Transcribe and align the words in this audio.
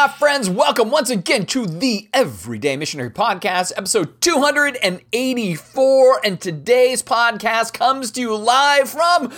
my 0.00 0.08
friends. 0.08 0.48
Welcome 0.48 0.90
once 0.90 1.10
again 1.10 1.44
to 1.46 1.66
the 1.66 2.08
Everyday 2.14 2.74
Missionary 2.78 3.10
Podcast, 3.10 3.72
episode 3.76 4.18
284. 4.22 6.20
And 6.24 6.40
today's 6.40 7.02
podcast 7.02 7.74
comes 7.74 8.10
to 8.12 8.22
you 8.22 8.34
live 8.34 8.88
from 8.88 9.30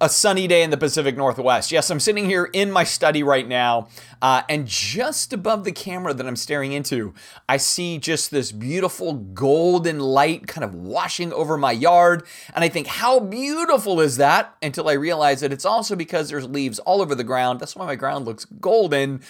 a 0.00 0.08
sunny 0.08 0.48
day 0.48 0.62
in 0.62 0.70
the 0.70 0.78
Pacific 0.78 1.16
Northwest. 1.16 1.70
Yes, 1.70 1.90
I'm 1.90 2.00
sitting 2.00 2.24
here 2.24 2.48
in 2.54 2.72
my 2.72 2.84
study 2.84 3.22
right 3.22 3.46
now, 3.46 3.88
uh, 4.22 4.42
and 4.48 4.66
just 4.66 5.34
above 5.34 5.64
the 5.64 5.72
camera 5.72 6.14
that 6.14 6.26
I'm 6.26 6.36
staring 6.36 6.72
into, 6.72 7.12
I 7.46 7.58
see 7.58 7.98
just 7.98 8.30
this 8.30 8.50
beautiful 8.50 9.12
golden 9.12 10.00
light 10.00 10.48
kind 10.48 10.64
of 10.64 10.74
washing 10.74 11.34
over 11.34 11.58
my 11.58 11.70
yard. 11.70 12.24
And 12.54 12.64
I 12.64 12.68
think, 12.68 12.86
how 12.86 13.20
beautiful 13.20 14.00
is 14.00 14.16
that? 14.16 14.56
Until 14.62 14.88
I 14.88 14.94
realize 14.94 15.40
that 15.40 15.52
it's 15.52 15.66
also 15.66 15.94
because 15.94 16.30
there's 16.30 16.48
leaves 16.48 16.78
all 16.80 17.02
over 17.02 17.14
the 17.14 17.22
ground. 17.22 17.60
That's 17.60 17.76
why 17.76 17.84
my 17.84 17.94
ground 17.94 18.24
looks 18.24 18.46
golden, 18.46 19.20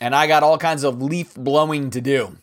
and 0.00 0.14
I 0.14 0.26
got 0.26 0.42
all 0.42 0.58
kinds 0.58 0.84
of 0.84 1.00
leaf 1.02 1.34
blowing 1.34 1.90
to 1.90 2.00
do. 2.00 2.36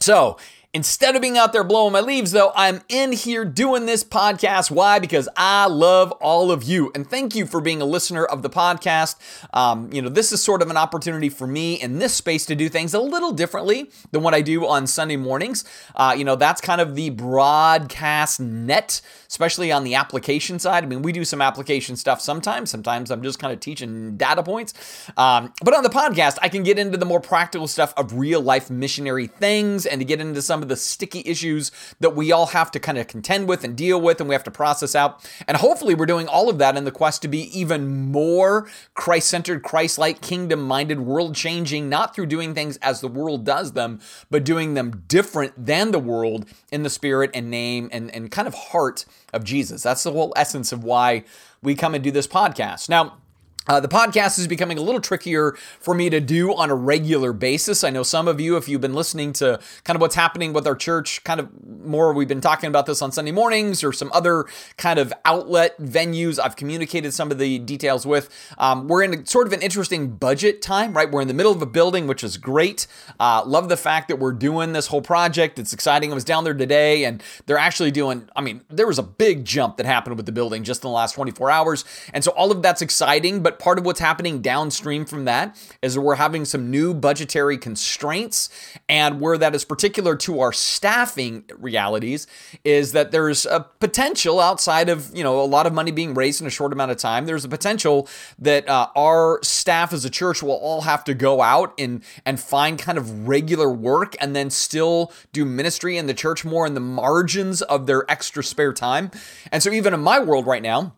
So, 0.00 0.38
Instead 0.74 1.14
of 1.14 1.22
being 1.22 1.38
out 1.38 1.52
there 1.52 1.62
blowing 1.62 1.92
my 1.92 2.00
leaves, 2.00 2.32
though, 2.32 2.50
I'm 2.56 2.82
in 2.88 3.12
here 3.12 3.44
doing 3.44 3.86
this 3.86 4.02
podcast. 4.02 4.72
Why? 4.72 4.98
Because 4.98 5.28
I 5.36 5.68
love 5.68 6.10
all 6.20 6.50
of 6.50 6.64
you. 6.64 6.90
And 6.96 7.08
thank 7.08 7.36
you 7.36 7.46
for 7.46 7.60
being 7.60 7.80
a 7.80 7.84
listener 7.84 8.24
of 8.24 8.42
the 8.42 8.50
podcast. 8.50 9.14
Um, 9.54 9.88
you 9.92 10.02
know, 10.02 10.08
this 10.08 10.32
is 10.32 10.42
sort 10.42 10.62
of 10.62 10.70
an 10.70 10.76
opportunity 10.76 11.28
for 11.28 11.46
me 11.46 11.80
in 11.80 12.00
this 12.00 12.12
space 12.12 12.44
to 12.46 12.56
do 12.56 12.68
things 12.68 12.92
a 12.92 12.98
little 12.98 13.30
differently 13.30 13.88
than 14.10 14.24
what 14.24 14.34
I 14.34 14.40
do 14.40 14.66
on 14.66 14.88
Sunday 14.88 15.14
mornings. 15.14 15.64
Uh, 15.94 16.12
you 16.18 16.24
know, 16.24 16.34
that's 16.34 16.60
kind 16.60 16.80
of 16.80 16.96
the 16.96 17.10
broadcast 17.10 18.40
net, 18.40 19.00
especially 19.28 19.70
on 19.70 19.84
the 19.84 19.94
application 19.94 20.58
side. 20.58 20.82
I 20.82 20.88
mean, 20.88 21.02
we 21.02 21.12
do 21.12 21.24
some 21.24 21.40
application 21.40 21.94
stuff 21.94 22.20
sometimes. 22.20 22.68
Sometimes 22.68 23.12
I'm 23.12 23.22
just 23.22 23.38
kind 23.38 23.52
of 23.52 23.60
teaching 23.60 24.16
data 24.16 24.42
points. 24.42 24.74
Um, 25.16 25.52
but 25.62 25.72
on 25.72 25.84
the 25.84 25.88
podcast, 25.88 26.38
I 26.42 26.48
can 26.48 26.64
get 26.64 26.80
into 26.80 26.98
the 26.98 27.06
more 27.06 27.20
practical 27.20 27.68
stuff 27.68 27.94
of 27.96 28.18
real 28.18 28.40
life 28.40 28.70
missionary 28.70 29.28
things 29.28 29.86
and 29.86 30.00
to 30.00 30.04
get 30.04 30.20
into 30.20 30.42
some 30.42 30.63
of 30.64 30.68
the 30.68 30.76
sticky 30.76 31.22
issues 31.24 31.70
that 32.00 32.16
we 32.16 32.32
all 32.32 32.46
have 32.46 32.70
to 32.72 32.80
kind 32.80 32.98
of 32.98 33.06
contend 33.06 33.48
with 33.48 33.62
and 33.62 33.76
deal 33.76 34.00
with 34.00 34.20
and 34.20 34.28
we 34.28 34.34
have 34.34 34.44
to 34.44 34.50
process 34.50 34.94
out. 34.94 35.28
And 35.46 35.56
hopefully, 35.56 35.94
we're 35.94 36.06
doing 36.06 36.26
all 36.26 36.48
of 36.48 36.58
that 36.58 36.76
in 36.76 36.84
the 36.84 36.90
quest 36.90 37.22
to 37.22 37.28
be 37.28 37.42
even 37.58 38.10
more 38.10 38.68
Christ 38.94 39.28
centered, 39.28 39.62
Christ 39.62 39.98
like, 39.98 40.20
kingdom 40.20 40.62
minded, 40.62 41.00
world 41.00 41.34
changing, 41.34 41.88
not 41.88 42.14
through 42.14 42.26
doing 42.26 42.54
things 42.54 42.76
as 42.78 43.00
the 43.00 43.08
world 43.08 43.44
does 43.44 43.72
them, 43.72 44.00
but 44.30 44.44
doing 44.44 44.74
them 44.74 45.04
different 45.06 45.52
than 45.66 45.92
the 45.92 45.98
world 45.98 46.46
in 46.72 46.82
the 46.82 46.90
spirit 46.90 47.30
and 47.34 47.50
name 47.50 47.88
and, 47.92 48.10
and 48.14 48.30
kind 48.30 48.48
of 48.48 48.54
heart 48.54 49.04
of 49.32 49.44
Jesus. 49.44 49.82
That's 49.82 50.02
the 50.02 50.12
whole 50.12 50.32
essence 50.34 50.72
of 50.72 50.82
why 50.82 51.24
we 51.62 51.74
come 51.74 51.94
and 51.94 52.02
do 52.02 52.10
this 52.10 52.26
podcast. 52.26 52.88
Now, 52.88 53.18
uh, 53.66 53.80
the 53.80 53.88
podcast 53.88 54.38
is 54.38 54.46
becoming 54.46 54.78
a 54.78 54.82
little 54.82 55.00
trickier 55.00 55.56
for 55.80 55.94
me 55.94 56.10
to 56.10 56.20
do 56.20 56.54
on 56.54 56.70
a 56.70 56.74
regular 56.74 57.32
basis. 57.32 57.82
I 57.82 57.90
know 57.90 58.02
some 58.02 58.28
of 58.28 58.40
you, 58.40 58.56
if 58.56 58.68
you've 58.68 58.80
been 58.80 58.94
listening 58.94 59.32
to 59.34 59.58
kind 59.84 59.96
of 59.96 60.00
what's 60.00 60.14
happening 60.14 60.52
with 60.52 60.66
our 60.66 60.76
church, 60.76 61.24
kind 61.24 61.40
of 61.40 61.48
more, 61.84 62.12
we've 62.12 62.28
been 62.28 62.40
talking 62.40 62.68
about 62.68 62.86
this 62.86 63.00
on 63.00 63.10
Sunday 63.10 63.32
mornings 63.32 63.82
or 63.82 63.92
some 63.92 64.10
other 64.12 64.44
kind 64.76 64.98
of 64.98 65.12
outlet 65.24 65.80
venues 65.80 66.38
I've 66.38 66.56
communicated 66.56 67.12
some 67.12 67.30
of 67.30 67.38
the 67.38 67.58
details 67.58 68.06
with. 68.06 68.28
Um, 68.58 68.86
we're 68.86 69.02
in 69.02 69.14
a, 69.14 69.26
sort 69.26 69.46
of 69.46 69.52
an 69.52 69.62
interesting 69.62 70.10
budget 70.16 70.60
time, 70.60 70.94
right? 70.94 71.10
We're 71.10 71.22
in 71.22 71.28
the 71.28 71.34
middle 71.34 71.52
of 71.52 71.62
a 71.62 71.66
building, 71.66 72.06
which 72.06 72.22
is 72.22 72.36
great. 72.36 72.86
Uh, 73.18 73.42
love 73.46 73.68
the 73.68 73.76
fact 73.76 74.08
that 74.08 74.18
we're 74.18 74.32
doing 74.32 74.72
this 74.72 74.88
whole 74.88 75.02
project. 75.02 75.58
It's 75.58 75.72
exciting. 75.72 76.10
I 76.10 76.14
was 76.14 76.24
down 76.24 76.44
there 76.44 76.54
today 76.54 77.04
and 77.04 77.22
they're 77.46 77.58
actually 77.58 77.90
doing, 77.90 78.28
I 78.36 78.42
mean, 78.42 78.60
there 78.68 78.86
was 78.86 78.98
a 78.98 79.02
big 79.02 79.44
jump 79.44 79.78
that 79.78 79.86
happened 79.86 80.16
with 80.16 80.26
the 80.26 80.32
building 80.32 80.64
just 80.64 80.84
in 80.84 80.88
the 80.88 80.94
last 80.94 81.14
24 81.14 81.50
hours. 81.50 81.84
And 82.12 82.22
so 82.22 82.30
all 82.32 82.50
of 82.50 82.60
that's 82.60 82.82
exciting, 82.82 83.42
but 83.42 83.53
part 83.58 83.78
of 83.78 83.86
what's 83.86 84.00
happening 84.00 84.40
downstream 84.40 85.04
from 85.04 85.24
that 85.24 85.56
is 85.82 85.94
that 85.94 86.00
we're 86.00 86.14
having 86.16 86.44
some 86.44 86.70
new 86.70 86.94
budgetary 86.94 87.58
constraints. 87.58 88.48
And 88.88 89.20
where 89.20 89.38
that 89.38 89.54
is 89.54 89.64
particular 89.64 90.16
to 90.16 90.40
our 90.40 90.52
staffing 90.52 91.44
realities 91.58 92.26
is 92.64 92.92
that 92.92 93.10
there's 93.10 93.46
a 93.46 93.66
potential 93.80 94.40
outside 94.40 94.88
of, 94.88 95.10
you 95.14 95.22
know, 95.22 95.40
a 95.40 95.44
lot 95.44 95.66
of 95.66 95.72
money 95.72 95.90
being 95.90 96.14
raised 96.14 96.40
in 96.40 96.46
a 96.46 96.50
short 96.50 96.72
amount 96.72 96.90
of 96.90 96.96
time. 96.96 97.26
There's 97.26 97.44
a 97.44 97.48
potential 97.48 98.08
that 98.38 98.68
uh, 98.68 98.88
our 98.96 99.40
staff 99.42 99.92
as 99.92 100.04
a 100.04 100.10
church 100.10 100.42
will 100.42 100.52
all 100.52 100.82
have 100.82 101.04
to 101.04 101.14
go 101.14 101.42
out 101.42 101.74
and, 101.78 102.02
and 102.24 102.38
find 102.38 102.78
kind 102.78 102.98
of 102.98 103.28
regular 103.28 103.70
work 103.70 104.14
and 104.20 104.34
then 104.34 104.50
still 104.50 105.12
do 105.32 105.44
ministry 105.44 105.96
in 105.96 106.06
the 106.06 106.14
church 106.14 106.44
more 106.44 106.66
in 106.66 106.74
the 106.74 106.80
margins 106.80 107.62
of 107.62 107.86
their 107.86 108.10
extra 108.10 108.42
spare 108.42 108.72
time. 108.72 109.10
And 109.50 109.62
so 109.62 109.70
even 109.70 109.94
in 109.94 110.00
my 110.00 110.20
world 110.20 110.46
right 110.46 110.62
now, 110.62 110.94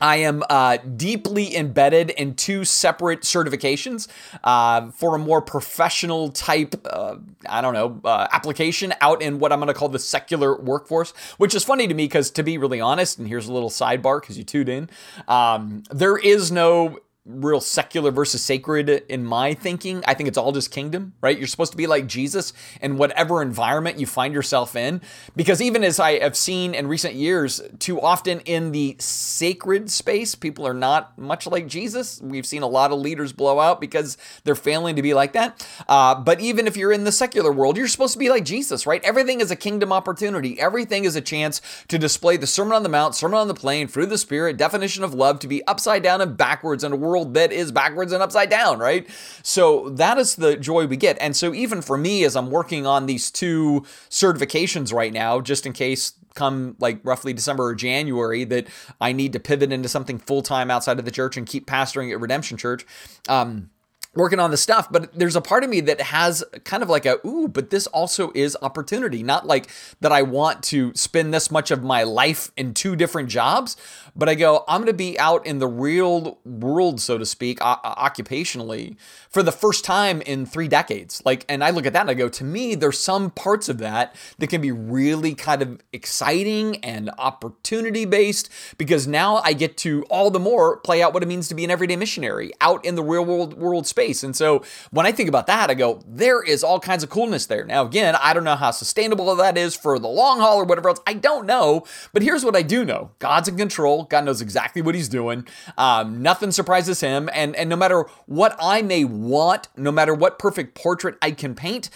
I 0.00 0.16
am 0.16 0.42
uh, 0.48 0.78
deeply 0.78 1.56
embedded 1.56 2.10
in 2.10 2.34
two 2.34 2.64
separate 2.64 3.20
certifications 3.22 4.08
uh, 4.44 4.90
for 4.90 5.14
a 5.14 5.18
more 5.18 5.42
professional 5.42 6.30
type, 6.30 6.74
uh, 6.88 7.16
I 7.48 7.60
don't 7.60 7.74
know, 7.74 8.00
uh, 8.04 8.28
application 8.32 8.94
out 9.00 9.22
in 9.22 9.38
what 9.38 9.52
I'm 9.52 9.58
going 9.58 9.68
to 9.68 9.74
call 9.74 9.88
the 9.88 9.98
secular 9.98 10.56
workforce, 10.60 11.12
which 11.38 11.54
is 11.54 11.64
funny 11.64 11.86
to 11.86 11.94
me 11.94 12.04
because, 12.04 12.30
to 12.32 12.42
be 12.42 12.58
really 12.58 12.80
honest, 12.80 13.18
and 13.18 13.28
here's 13.28 13.48
a 13.48 13.52
little 13.52 13.70
sidebar 13.70 14.20
because 14.20 14.38
you 14.38 14.44
tuned 14.44 14.68
in, 14.68 14.90
um, 15.28 15.82
there 15.90 16.16
is 16.16 16.50
no 16.50 16.98
real 17.26 17.60
secular 17.60 18.10
versus 18.10 18.42
sacred 18.42 18.88
in 18.88 19.24
my 19.24 19.52
thinking. 19.52 20.02
I 20.06 20.14
think 20.14 20.28
it's 20.28 20.38
all 20.38 20.52
just 20.52 20.70
kingdom, 20.70 21.12
right? 21.20 21.36
You're 21.36 21.46
supposed 21.46 21.72
to 21.72 21.76
be 21.76 21.86
like 21.86 22.06
Jesus 22.06 22.54
in 22.80 22.96
whatever 22.96 23.42
environment 23.42 23.98
you 23.98 24.06
find 24.06 24.32
yourself 24.32 24.74
in. 24.74 25.02
Because 25.36 25.60
even 25.60 25.84
as 25.84 26.00
I 26.00 26.18
have 26.20 26.34
seen 26.34 26.74
in 26.74 26.86
recent 26.86 27.14
years, 27.14 27.60
too 27.78 28.00
often 28.00 28.40
in 28.40 28.72
the 28.72 28.96
sacred 28.98 29.90
space, 29.90 30.34
people 30.34 30.66
are 30.66 30.74
not 30.74 31.18
much 31.18 31.46
like 31.46 31.66
Jesus. 31.66 32.20
We've 32.22 32.46
seen 32.46 32.62
a 32.62 32.66
lot 32.66 32.90
of 32.90 32.98
leaders 32.98 33.34
blow 33.34 33.60
out 33.60 33.82
because 33.82 34.16
they're 34.44 34.54
failing 34.54 34.96
to 34.96 35.02
be 35.02 35.12
like 35.12 35.34
that. 35.34 35.66
Uh, 35.88 36.14
but 36.14 36.40
even 36.40 36.66
if 36.66 36.76
you're 36.76 36.92
in 36.92 37.04
the 37.04 37.12
secular 37.12 37.52
world, 37.52 37.76
you're 37.76 37.88
supposed 37.88 38.14
to 38.14 38.18
be 38.18 38.30
like 38.30 38.46
Jesus, 38.46 38.86
right? 38.86 39.04
Everything 39.04 39.40
is 39.40 39.50
a 39.50 39.56
kingdom 39.56 39.92
opportunity. 39.92 40.58
Everything 40.58 41.04
is 41.04 41.16
a 41.16 41.20
chance 41.20 41.60
to 41.88 41.98
display 41.98 42.38
the 42.38 42.46
Sermon 42.46 42.72
on 42.72 42.82
the 42.82 42.88
Mount, 42.88 43.14
Sermon 43.14 43.38
on 43.38 43.48
the 43.48 43.54
Plain, 43.54 43.88
fruit 43.88 44.04
of 44.04 44.10
the 44.10 44.18
Spirit, 44.18 44.56
definition 44.56 45.04
of 45.04 45.12
love, 45.12 45.38
to 45.40 45.48
be 45.48 45.66
upside 45.66 46.02
down 46.02 46.22
and 46.22 46.36
backwards 46.36 46.82
in 46.82 46.92
a 46.92 46.96
world 46.96 47.09
world 47.10 47.34
that 47.34 47.52
is 47.52 47.72
backwards 47.72 48.12
and 48.12 48.22
upside 48.22 48.48
down, 48.50 48.78
right? 48.78 49.08
So 49.42 49.90
that 49.90 50.16
is 50.18 50.36
the 50.36 50.56
joy 50.56 50.86
we 50.86 50.96
get. 50.96 51.18
And 51.20 51.36
so 51.36 51.52
even 51.52 51.82
for 51.82 51.98
me, 51.98 52.24
as 52.24 52.36
I'm 52.36 52.50
working 52.50 52.86
on 52.86 53.06
these 53.06 53.30
two 53.30 53.84
certifications 54.08 54.92
right 54.92 55.12
now, 55.12 55.40
just 55.40 55.66
in 55.66 55.72
case 55.72 56.14
come 56.34 56.76
like 56.78 57.00
roughly 57.02 57.32
December 57.32 57.64
or 57.66 57.74
January 57.74 58.44
that 58.44 58.68
I 59.00 59.12
need 59.12 59.32
to 59.32 59.40
pivot 59.40 59.72
into 59.72 59.88
something 59.88 60.18
full 60.18 60.42
time 60.42 60.70
outside 60.70 60.98
of 60.98 61.04
the 61.04 61.10
church 61.10 61.36
and 61.36 61.46
keep 61.46 61.66
pastoring 61.66 62.12
at 62.12 62.20
Redemption 62.20 62.56
Church. 62.56 62.86
Um, 63.28 63.70
working 64.14 64.40
on 64.40 64.50
the 64.50 64.56
stuff 64.56 64.90
but 64.90 65.12
there's 65.14 65.36
a 65.36 65.40
part 65.40 65.62
of 65.62 65.70
me 65.70 65.80
that 65.80 66.00
has 66.00 66.42
kind 66.64 66.82
of 66.82 66.88
like 66.88 67.06
a 67.06 67.16
ooh 67.26 67.46
but 67.48 67.70
this 67.70 67.86
also 67.88 68.32
is 68.34 68.56
opportunity. 68.62 69.22
Not 69.22 69.46
like 69.46 69.70
that 70.00 70.12
i 70.12 70.22
want 70.22 70.62
to 70.64 70.92
spend 70.94 71.32
this 71.32 71.50
much 71.50 71.70
of 71.70 71.82
my 71.82 72.02
life 72.02 72.50
in 72.56 72.74
two 72.74 72.96
different 72.96 73.28
jobs 73.28 73.76
but 74.16 74.28
i 74.28 74.34
go 74.34 74.64
i'm 74.66 74.80
going 74.80 74.86
to 74.86 74.92
be 74.92 75.18
out 75.18 75.46
in 75.46 75.58
the 75.58 75.68
real 75.68 76.38
world 76.44 77.00
so 77.00 77.18
to 77.18 77.26
speak 77.26 77.58
uh, 77.60 77.76
occupationally 77.82 78.96
for 79.28 79.42
the 79.42 79.52
first 79.52 79.84
time 79.84 80.20
in 80.22 80.44
three 80.44 80.68
decades. 80.68 81.22
Like 81.24 81.44
and 81.48 81.62
i 81.62 81.70
look 81.70 81.86
at 81.86 81.92
that 81.92 82.02
and 82.02 82.10
i 82.10 82.14
go 82.14 82.28
to 82.28 82.44
me 82.44 82.74
there's 82.74 82.98
some 82.98 83.30
parts 83.30 83.68
of 83.68 83.78
that 83.78 84.16
that 84.38 84.48
can 84.48 84.60
be 84.60 84.72
really 84.72 85.34
kind 85.34 85.62
of 85.62 85.80
exciting 85.92 86.76
and 86.84 87.10
opportunity 87.18 88.04
based 88.04 88.50
because 88.78 89.06
now 89.06 89.36
i 89.44 89.52
get 89.52 89.76
to 89.78 90.02
all 90.04 90.30
the 90.30 90.40
more 90.40 90.78
play 90.78 91.02
out 91.02 91.14
what 91.14 91.22
it 91.22 91.26
means 91.26 91.48
to 91.48 91.54
be 91.54 91.64
an 91.64 91.70
everyday 91.70 91.96
missionary 91.96 92.50
out 92.60 92.84
in 92.84 92.94
the 92.96 93.02
real 93.02 93.24
world 93.24 93.54
world 93.54 93.86
space 93.86 93.99
space. 94.00 94.22
And 94.22 94.34
so 94.34 94.62
when 94.90 95.04
I 95.04 95.12
think 95.12 95.28
about 95.28 95.46
that, 95.46 95.70
I 95.70 95.74
go, 95.74 96.00
there 96.06 96.42
is 96.42 96.64
all 96.64 96.80
kinds 96.80 97.02
of 97.02 97.10
coolness 97.10 97.46
there. 97.46 97.64
Now, 97.64 97.84
again, 97.84 98.16
I 98.20 98.32
don't 98.32 98.44
know 98.44 98.56
how 98.56 98.70
sustainable 98.70 99.34
that 99.36 99.58
is 99.58 99.76
for 99.76 99.98
the 99.98 100.08
long 100.08 100.40
haul 100.40 100.56
or 100.56 100.64
whatever 100.64 100.88
else. 100.88 101.00
I 101.06 101.14
don't 101.14 101.46
know. 101.46 101.84
But 102.12 102.22
here's 102.22 102.44
what 102.44 102.56
I 102.56 102.62
do 102.62 102.84
know 102.84 103.10
God's 103.18 103.48
in 103.48 103.56
control. 103.58 104.04
God 104.04 104.24
knows 104.24 104.40
exactly 104.40 104.80
what 104.80 104.94
he's 104.94 105.08
doing. 105.08 105.46
Um, 105.76 106.22
nothing 106.22 106.50
surprises 106.50 107.00
him. 107.00 107.28
And, 107.34 107.54
and 107.56 107.68
no 107.68 107.76
matter 107.76 108.06
what 108.26 108.56
I 108.58 108.80
may 108.80 109.04
want, 109.04 109.68
no 109.76 109.92
matter 109.92 110.14
what 110.14 110.38
perfect 110.38 110.74
portrait 110.74 111.16
I 111.20 111.32
can 111.32 111.54
paint, 111.54 111.90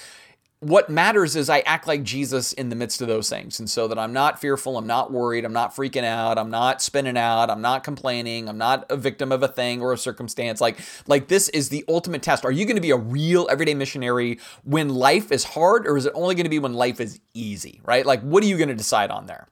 what 0.64 0.88
matters 0.88 1.36
is 1.36 1.50
I 1.50 1.60
act 1.60 1.86
like 1.86 2.02
Jesus 2.02 2.54
in 2.54 2.70
the 2.70 2.76
midst 2.76 3.02
of 3.02 3.08
those 3.08 3.28
things. 3.28 3.58
And 3.58 3.68
so 3.68 3.86
that 3.86 3.98
I'm 3.98 4.14
not 4.14 4.40
fearful, 4.40 4.78
I'm 4.78 4.86
not 4.86 5.12
worried, 5.12 5.44
I'm 5.44 5.52
not 5.52 5.76
freaking 5.76 6.04
out, 6.04 6.38
I'm 6.38 6.50
not 6.50 6.80
spinning 6.80 7.18
out, 7.18 7.50
I'm 7.50 7.60
not 7.60 7.84
complaining, 7.84 8.48
I'm 8.48 8.56
not 8.56 8.86
a 8.90 8.96
victim 8.96 9.30
of 9.30 9.42
a 9.42 9.48
thing 9.48 9.82
or 9.82 9.92
a 9.92 9.98
circumstance. 9.98 10.62
Like 10.62 10.78
like 11.06 11.28
this 11.28 11.50
is 11.50 11.68
the 11.68 11.84
ultimate 11.86 12.22
test. 12.22 12.46
Are 12.46 12.52
you 12.52 12.64
going 12.64 12.76
to 12.76 12.82
be 12.82 12.92
a 12.92 12.96
real 12.96 13.46
everyday 13.50 13.74
missionary 13.74 14.38
when 14.62 14.88
life 14.88 15.30
is 15.30 15.44
hard 15.44 15.86
or 15.86 15.98
is 15.98 16.06
it 16.06 16.12
only 16.14 16.34
going 16.34 16.44
to 16.44 16.50
be 16.50 16.58
when 16.58 16.72
life 16.72 16.98
is 16.98 17.20
easy, 17.34 17.80
right? 17.84 18.06
Like 18.06 18.22
what 18.22 18.42
are 18.42 18.46
you 18.46 18.56
going 18.56 18.70
to 18.70 18.74
decide 18.74 19.10
on 19.10 19.26
there? 19.26 19.48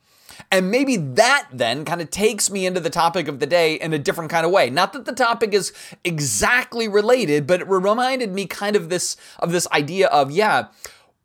And 0.50 0.70
maybe 0.70 0.96
that 0.96 1.48
then 1.52 1.84
kind 1.84 2.00
of 2.00 2.10
takes 2.10 2.50
me 2.50 2.66
into 2.66 2.80
the 2.80 2.90
topic 2.90 3.28
of 3.28 3.38
the 3.38 3.46
day 3.46 3.74
in 3.74 3.92
a 3.92 3.98
different 3.98 4.30
kind 4.30 4.44
of 4.44 4.52
way. 4.52 4.70
Not 4.70 4.92
that 4.92 5.04
the 5.04 5.12
topic 5.12 5.54
is 5.54 5.72
exactly 6.04 6.88
related, 6.88 7.46
but 7.46 7.60
it 7.60 7.68
reminded 7.68 8.32
me 8.32 8.46
kind 8.46 8.76
of 8.76 8.88
this 8.88 9.16
of 9.38 9.52
this 9.52 9.68
idea 9.72 10.08
of 10.08 10.30
yeah, 10.30 10.68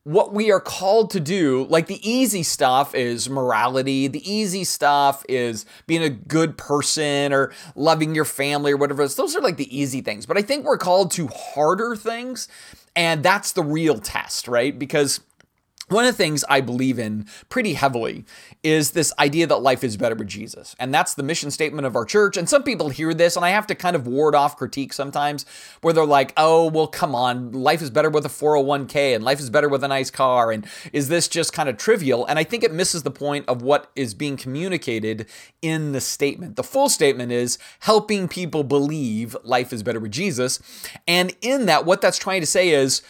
what 0.08 0.34
we 0.34 0.54
are 0.54 0.62
called 0.62 1.10
to 1.10 1.20
do, 1.20 1.68
like 1.70 1.88
the 1.88 2.10
easy 2.10 2.42
stuff 2.42 2.96
is 2.96 3.30
morality, 3.30 4.08
the 4.08 4.32
easy 4.32 4.64
stuff 4.64 5.22
is 5.28 5.66
being 5.86 6.02
a 6.02 6.10
good 6.10 6.58
person 6.58 7.34
or 7.34 7.52
loving 7.76 8.16
your 8.16 8.24
family 8.24 8.72
or 8.72 8.78
whatever. 8.78 9.06
Those 9.06 9.36
are 9.36 9.42
like 9.42 9.58
the 9.58 9.78
easy 9.78 10.00
things. 10.00 10.26
But 10.26 10.38
I 10.38 10.44
think 10.44 10.64
we're 10.64 10.78
called 10.78 11.12
to 11.12 11.28
harder 11.28 11.94
things. 11.98 12.48
And 12.96 13.22
that's 13.22 13.52
the 13.52 13.64
real 13.64 14.00
test, 14.00 14.48
right? 14.48 14.80
Because 14.80 15.20
one 15.90 16.06
of 16.06 16.12
the 16.12 16.18
things 16.18 16.44
I 16.50 16.60
believe 16.62 17.00
in 17.00 17.28
pretty 17.48 17.74
heavily 17.74 18.26
is 18.62 18.92
this 18.92 19.14
idea 19.20 19.48
that 19.48 19.58
life 19.58 19.84
is 19.84 19.96
better 19.96 20.16
with 20.16 20.28
Jesus. 20.28 20.76
And 20.80 20.94
that's 20.94 21.14
the 21.14 21.24
mission 21.24 21.50
statement 21.50 21.86
of 21.86 21.96
our 21.96 22.04
church. 22.04 22.36
And 22.36 22.50
some 22.50 22.64
people 22.64 22.90
hear 22.90 23.14
this, 23.14 23.38
and 23.38 23.46
I 23.46 23.50
have 23.50 23.68
to 23.68 23.76
kind 23.76 23.96
of 23.96 24.06
ward 24.06 24.36
off 24.36 24.58
critique 24.58 24.92
sometimes 24.92 25.46
where 25.82 25.94
they're 25.94 26.06
like, 26.06 26.34
oh, 26.36 26.70
well, 26.70 26.88
come 26.88 27.16
on, 27.16 27.54
life 27.54 27.82
is 27.82 27.90
better 27.90 28.10
with 28.10 28.26
a 28.26 28.30
401k 28.30 29.16
and 29.16 29.24
life 29.24 29.40
is 29.40 29.50
better 29.50 29.70
with 29.70 29.84
a 29.84 29.88
nice 29.88 30.12
car. 30.12 30.52
And 30.52 30.68
is 30.92 31.08
this 31.08 31.30
just 31.30 31.54
kind 31.54 31.70
of 31.70 31.78
trivial? 31.78 32.26
And 32.26 32.38
I 32.38 32.44
think 32.44 32.64
it 32.64 32.74
misses 32.74 33.04
the 33.04 33.12
point 33.12 33.46
of 33.48 33.62
what 33.62 33.90
is 33.96 34.14
being 34.14 34.36
communicated 34.36 35.26
in 35.62 35.94
the 35.94 36.02
statement. 36.02 36.58
The 36.58 36.64
full 36.64 36.90
statement 36.90 37.32
is 37.32 37.58
helping 37.80 38.28
people 38.28 38.64
believe 38.64 39.38
life 39.44 39.72
is 39.72 39.84
better 39.84 40.00
with 40.02 40.12
Jesus. 40.12 40.60
And 41.08 41.34
in 41.42 41.66
that, 41.68 41.86
what 41.86 42.02
that's 42.02 42.18
trying 42.18 42.42
to 42.42 42.48
say 42.48 42.70
is, 42.70 43.02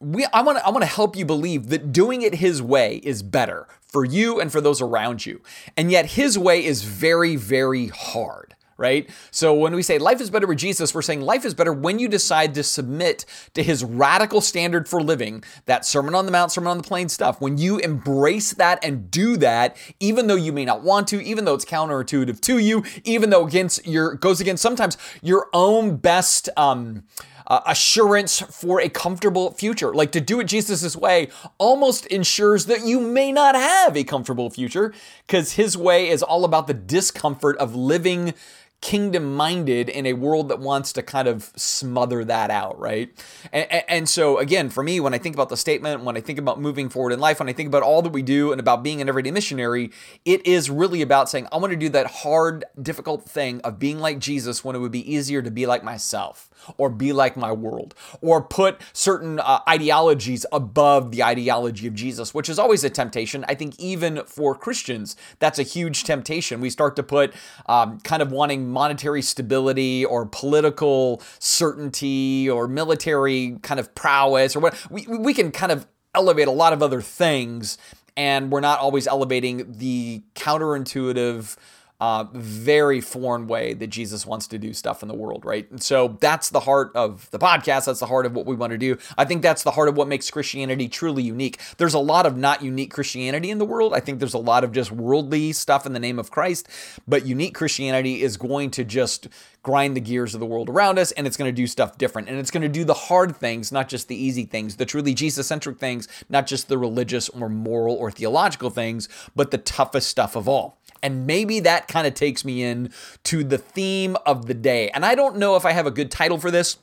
we 0.00 0.26
I 0.26 0.42
want 0.42 0.58
I 0.58 0.70
want 0.70 0.82
to 0.82 0.90
help 0.90 1.16
you 1.16 1.24
believe 1.24 1.68
that 1.68 1.92
doing 1.92 2.22
it 2.22 2.36
his 2.36 2.62
way 2.62 2.96
is 2.96 3.22
better 3.22 3.66
for 3.80 4.04
you 4.04 4.40
and 4.40 4.52
for 4.52 4.60
those 4.60 4.80
around 4.80 5.24
you. 5.24 5.40
And 5.76 5.90
yet 5.90 6.06
his 6.06 6.38
way 6.38 6.64
is 6.64 6.82
very 6.82 7.36
very 7.36 7.88
hard 7.88 8.56
right? 8.78 9.08
So 9.30 9.54
when 9.54 9.74
we 9.74 9.82
say 9.82 9.98
life 9.98 10.20
is 10.20 10.30
better 10.30 10.46
with 10.46 10.58
Jesus, 10.58 10.94
we're 10.94 11.02
saying 11.02 11.22
life 11.22 11.44
is 11.44 11.54
better 11.54 11.72
when 11.72 11.98
you 11.98 12.08
decide 12.08 12.54
to 12.54 12.62
submit 12.62 13.24
to 13.54 13.62
his 13.62 13.82
radical 13.84 14.40
standard 14.40 14.88
for 14.88 15.02
living, 15.02 15.42
that 15.64 15.86
Sermon 15.86 16.14
on 16.14 16.26
the 16.26 16.32
Mount, 16.32 16.52
Sermon 16.52 16.70
on 16.70 16.76
the 16.76 16.82
Plain 16.82 17.08
stuff. 17.08 17.40
When 17.40 17.58
you 17.58 17.78
embrace 17.78 18.52
that 18.54 18.78
and 18.84 19.10
do 19.10 19.36
that, 19.38 19.76
even 20.00 20.26
though 20.26 20.36
you 20.36 20.52
may 20.52 20.64
not 20.64 20.82
want 20.82 21.08
to, 21.08 21.22
even 21.22 21.44
though 21.44 21.54
it's 21.54 21.64
counterintuitive 21.64 22.40
to 22.42 22.58
you, 22.58 22.84
even 23.04 23.30
though 23.30 23.46
against 23.46 23.86
your 23.86 24.14
goes 24.14 24.40
against 24.40 24.62
sometimes 24.62 24.98
your 25.22 25.48
own 25.52 25.96
best 25.96 26.48
um 26.56 27.04
uh, 27.46 27.60
assurance 27.66 28.40
for 28.40 28.80
a 28.80 28.88
comfortable 28.88 29.52
future. 29.52 29.94
Like 29.94 30.12
to 30.12 30.20
do 30.20 30.40
it 30.40 30.44
Jesus' 30.44 30.96
way 30.96 31.28
almost 31.58 32.06
ensures 32.06 32.66
that 32.66 32.84
you 32.86 33.00
may 33.00 33.32
not 33.32 33.54
have 33.54 33.96
a 33.96 34.04
comfortable 34.04 34.50
future 34.50 34.92
because 35.26 35.52
his 35.52 35.76
way 35.76 36.08
is 36.08 36.22
all 36.22 36.44
about 36.44 36.66
the 36.66 36.74
discomfort 36.74 37.56
of 37.58 37.74
living 37.74 38.34
kingdom 38.80 39.34
minded 39.34 39.88
in 39.88 40.06
a 40.06 40.12
world 40.12 40.48
that 40.48 40.60
wants 40.60 40.92
to 40.92 41.02
kind 41.02 41.26
of 41.26 41.50
smother 41.56 42.24
that 42.24 42.50
out, 42.50 42.78
right? 42.78 43.10
And, 43.52 43.84
and, 43.88 44.08
so, 44.08 44.38
again, 44.38 44.68
for 44.70 44.82
me, 44.82 45.00
when 45.00 45.14
I 45.14 45.18
think 45.18 45.34
about 45.34 45.48
the 45.48 45.56
statement, 45.56 46.04
when 46.04 46.16
I 46.16 46.20
think 46.20 46.38
about 46.38 46.60
moving 46.60 46.88
forward 46.88 47.12
in 47.12 47.18
life, 47.18 47.40
when 47.40 47.48
I 47.48 47.52
think 47.52 47.68
about 47.68 47.82
all 47.82 48.02
that 48.02 48.12
we 48.12 48.22
do 48.22 48.52
and 48.52 48.60
about 48.60 48.82
being 48.82 49.00
an 49.00 49.08
everyday 49.08 49.30
missionary, 49.30 49.90
it 50.24 50.46
is 50.46 50.70
really 50.70 51.02
about 51.02 51.28
saying, 51.28 51.48
I 51.50 51.56
want 51.56 51.72
to 51.72 51.76
do 51.76 51.88
that 51.90 52.06
hard, 52.06 52.64
difficult 52.80 53.24
thing 53.24 53.60
of 53.62 53.78
being 53.78 53.98
like 53.98 54.18
Jesus 54.18 54.64
when 54.64 54.76
it 54.76 54.78
would 54.78 54.92
be 54.92 55.12
easier 55.12 55.42
to 55.42 55.50
be 55.50 55.66
like 55.66 55.82
myself 55.82 56.50
or 56.76 56.90
be 56.90 57.12
like 57.12 57.36
my 57.36 57.52
world 57.52 57.94
or 58.20 58.42
put 58.42 58.80
certain 58.92 59.40
uh, 59.40 59.60
ideologies 59.68 60.46
above 60.52 61.10
the 61.10 61.22
ideology 61.22 61.86
of 61.86 61.94
Jesus, 61.94 62.34
which 62.34 62.48
is 62.48 62.58
always 62.58 62.84
a 62.84 62.90
temptation. 62.90 63.44
I 63.48 63.54
think 63.54 63.78
even 63.78 64.24
for 64.26 64.54
Christians, 64.54 65.16
that's 65.38 65.58
a 65.58 65.62
huge 65.62 66.04
temptation. 66.04 66.60
We 66.60 66.70
start 66.70 66.96
to 66.96 67.02
put 67.02 67.34
um, 67.66 68.00
kind 68.00 68.22
of 68.22 68.30
wanting 68.32 68.65
monetary 68.66 69.22
stability 69.22 70.04
or 70.04 70.26
political 70.26 71.22
certainty 71.38 72.48
or 72.48 72.68
military 72.68 73.58
kind 73.62 73.80
of 73.80 73.94
prowess 73.94 74.56
or 74.56 74.60
what 74.60 74.90
we, 74.90 75.06
we 75.06 75.34
can 75.34 75.50
kind 75.50 75.72
of 75.72 75.86
elevate 76.14 76.48
a 76.48 76.52
lot 76.52 76.72
of 76.72 76.82
other 76.82 77.00
things 77.00 77.78
and 78.16 78.50
we're 78.50 78.60
not 78.60 78.78
always 78.78 79.06
elevating 79.06 79.72
the 79.78 80.22
counterintuitive 80.34 81.56
uh, 82.00 82.24
very 82.32 83.00
foreign 83.00 83.46
way 83.46 83.72
that 83.74 83.86
Jesus 83.86 84.26
wants 84.26 84.46
to 84.48 84.58
do 84.58 84.72
stuff 84.74 85.02
in 85.02 85.08
the 85.08 85.14
world, 85.14 85.44
right? 85.44 85.70
And 85.70 85.82
so 85.82 86.16
that's 86.20 86.50
the 86.50 86.60
heart 86.60 86.92
of 86.94 87.30
the 87.30 87.38
podcast. 87.38 87.86
That's 87.86 88.00
the 88.00 88.06
heart 88.06 88.26
of 88.26 88.34
what 88.34 88.44
we 88.44 88.54
want 88.54 88.72
to 88.72 88.78
do. 88.78 88.98
I 89.16 89.24
think 89.24 89.42
that's 89.42 89.62
the 89.62 89.70
heart 89.70 89.88
of 89.88 89.96
what 89.96 90.06
makes 90.06 90.30
Christianity 90.30 90.88
truly 90.88 91.22
unique. 91.22 91.58
There's 91.78 91.94
a 91.94 91.98
lot 91.98 92.26
of 92.26 92.36
not 92.36 92.62
unique 92.62 92.92
Christianity 92.92 93.50
in 93.50 93.58
the 93.58 93.64
world. 93.64 93.94
I 93.94 94.00
think 94.00 94.18
there's 94.18 94.34
a 94.34 94.38
lot 94.38 94.62
of 94.62 94.72
just 94.72 94.92
worldly 94.92 95.52
stuff 95.52 95.86
in 95.86 95.94
the 95.94 96.00
name 96.00 96.18
of 96.18 96.30
Christ, 96.30 96.68
but 97.08 97.24
unique 97.24 97.54
Christianity 97.54 98.22
is 98.22 98.36
going 98.36 98.70
to 98.72 98.84
just 98.84 99.28
grind 99.62 99.96
the 99.96 100.00
gears 100.00 100.32
of 100.32 100.38
the 100.38 100.46
world 100.46 100.68
around 100.68 100.96
us 100.96 101.10
and 101.12 101.26
it's 101.26 101.36
going 101.36 101.48
to 101.48 101.56
do 101.56 101.66
stuff 101.66 101.98
different. 101.98 102.28
And 102.28 102.38
it's 102.38 102.50
going 102.50 102.62
to 102.62 102.68
do 102.68 102.84
the 102.84 102.94
hard 102.94 103.34
things, 103.34 103.72
not 103.72 103.88
just 103.88 104.06
the 104.06 104.14
easy 104.14 104.44
things, 104.44 104.76
the 104.76 104.86
truly 104.86 105.14
Jesus 105.14 105.46
centric 105.46 105.78
things, 105.78 106.06
not 106.28 106.46
just 106.46 106.68
the 106.68 106.78
religious 106.78 107.28
or 107.30 107.48
moral 107.48 107.96
or 107.96 108.10
theological 108.10 108.70
things, 108.70 109.08
but 109.34 109.50
the 109.50 109.58
toughest 109.58 110.08
stuff 110.08 110.36
of 110.36 110.46
all. 110.46 110.78
And 111.02 111.26
maybe 111.26 111.60
that 111.60 111.88
kind 111.88 112.06
of 112.06 112.14
takes 112.14 112.44
me 112.44 112.62
in 112.62 112.92
to 113.24 113.44
the 113.44 113.58
theme 113.58 114.16
of 114.26 114.46
the 114.46 114.54
day. 114.54 114.90
And 114.90 115.04
I 115.04 115.14
don't 115.14 115.36
know 115.36 115.56
if 115.56 115.64
I 115.64 115.72
have 115.72 115.86
a 115.86 115.90
good 115.90 116.10
title 116.10 116.38
for 116.38 116.50
this. 116.50 116.78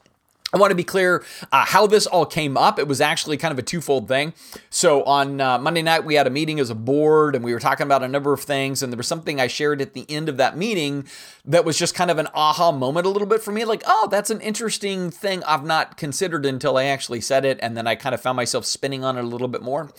I 0.54 0.58
want 0.58 0.70
to 0.70 0.76
be 0.76 0.84
clear 0.84 1.24
uh, 1.52 1.66
how 1.66 1.88
this 1.88 2.06
all 2.06 2.28
came 2.28 2.58
up. 2.58 2.78
It 2.78 2.88
was 2.88 3.02
actually 3.02 3.38
kind 3.38 3.52
of 3.52 3.58
a 3.58 3.64
twofold 3.64 4.08
thing. 4.08 4.34
So 4.70 5.04
on 5.04 5.42
uh, 5.42 5.58
Monday 5.58 5.82
night, 5.82 6.06
we 6.06 6.14
had 6.14 6.28
a 6.28 6.30
meeting 6.30 6.60
as 6.60 6.70
a 6.70 6.76
board 6.76 7.36
and 7.36 7.44
we 7.44 7.54
were 7.54 7.60
talking 7.60 7.88
about 7.88 8.04
a 8.04 8.08
number 8.08 8.34
of 8.34 8.42
things. 8.42 8.84
And 8.84 8.94
there 8.94 8.98
was 8.98 9.08
something 9.08 9.42
I 9.42 9.48
shared 9.48 9.82
at 9.82 9.94
the 9.94 10.06
end 10.08 10.30
of 10.30 10.38
that 10.38 10.56
meeting 10.56 11.08
that 11.46 11.66
was 11.66 11.78
just 11.78 11.94
kind 11.94 12.10
of 12.10 12.18
an 12.18 12.28
aha 12.34 12.72
moment 12.72 13.06
a 13.06 13.10
little 13.10 13.28
bit 13.28 13.42
for 13.42 13.52
me. 13.52 13.66
Like, 13.66 13.84
oh, 13.86 14.08
that's 14.10 14.30
an 14.30 14.40
interesting 14.40 15.12
thing 15.12 15.44
I've 15.44 15.66
not 15.66 15.98
considered 15.98 16.46
until 16.46 16.78
I 16.78 16.86
actually 16.86 17.20
said 17.20 17.44
it. 17.44 17.60
And 17.62 17.76
then 17.76 17.86
I 17.86 17.96
kind 17.96 18.16
of 18.16 18.22
found 18.22 18.38
myself 18.38 18.66
spinning 18.66 19.04
on 19.04 19.18
it 19.18 19.24
a 19.24 19.28
little 19.28 19.50
bit 19.50 19.62
more. 19.62 19.92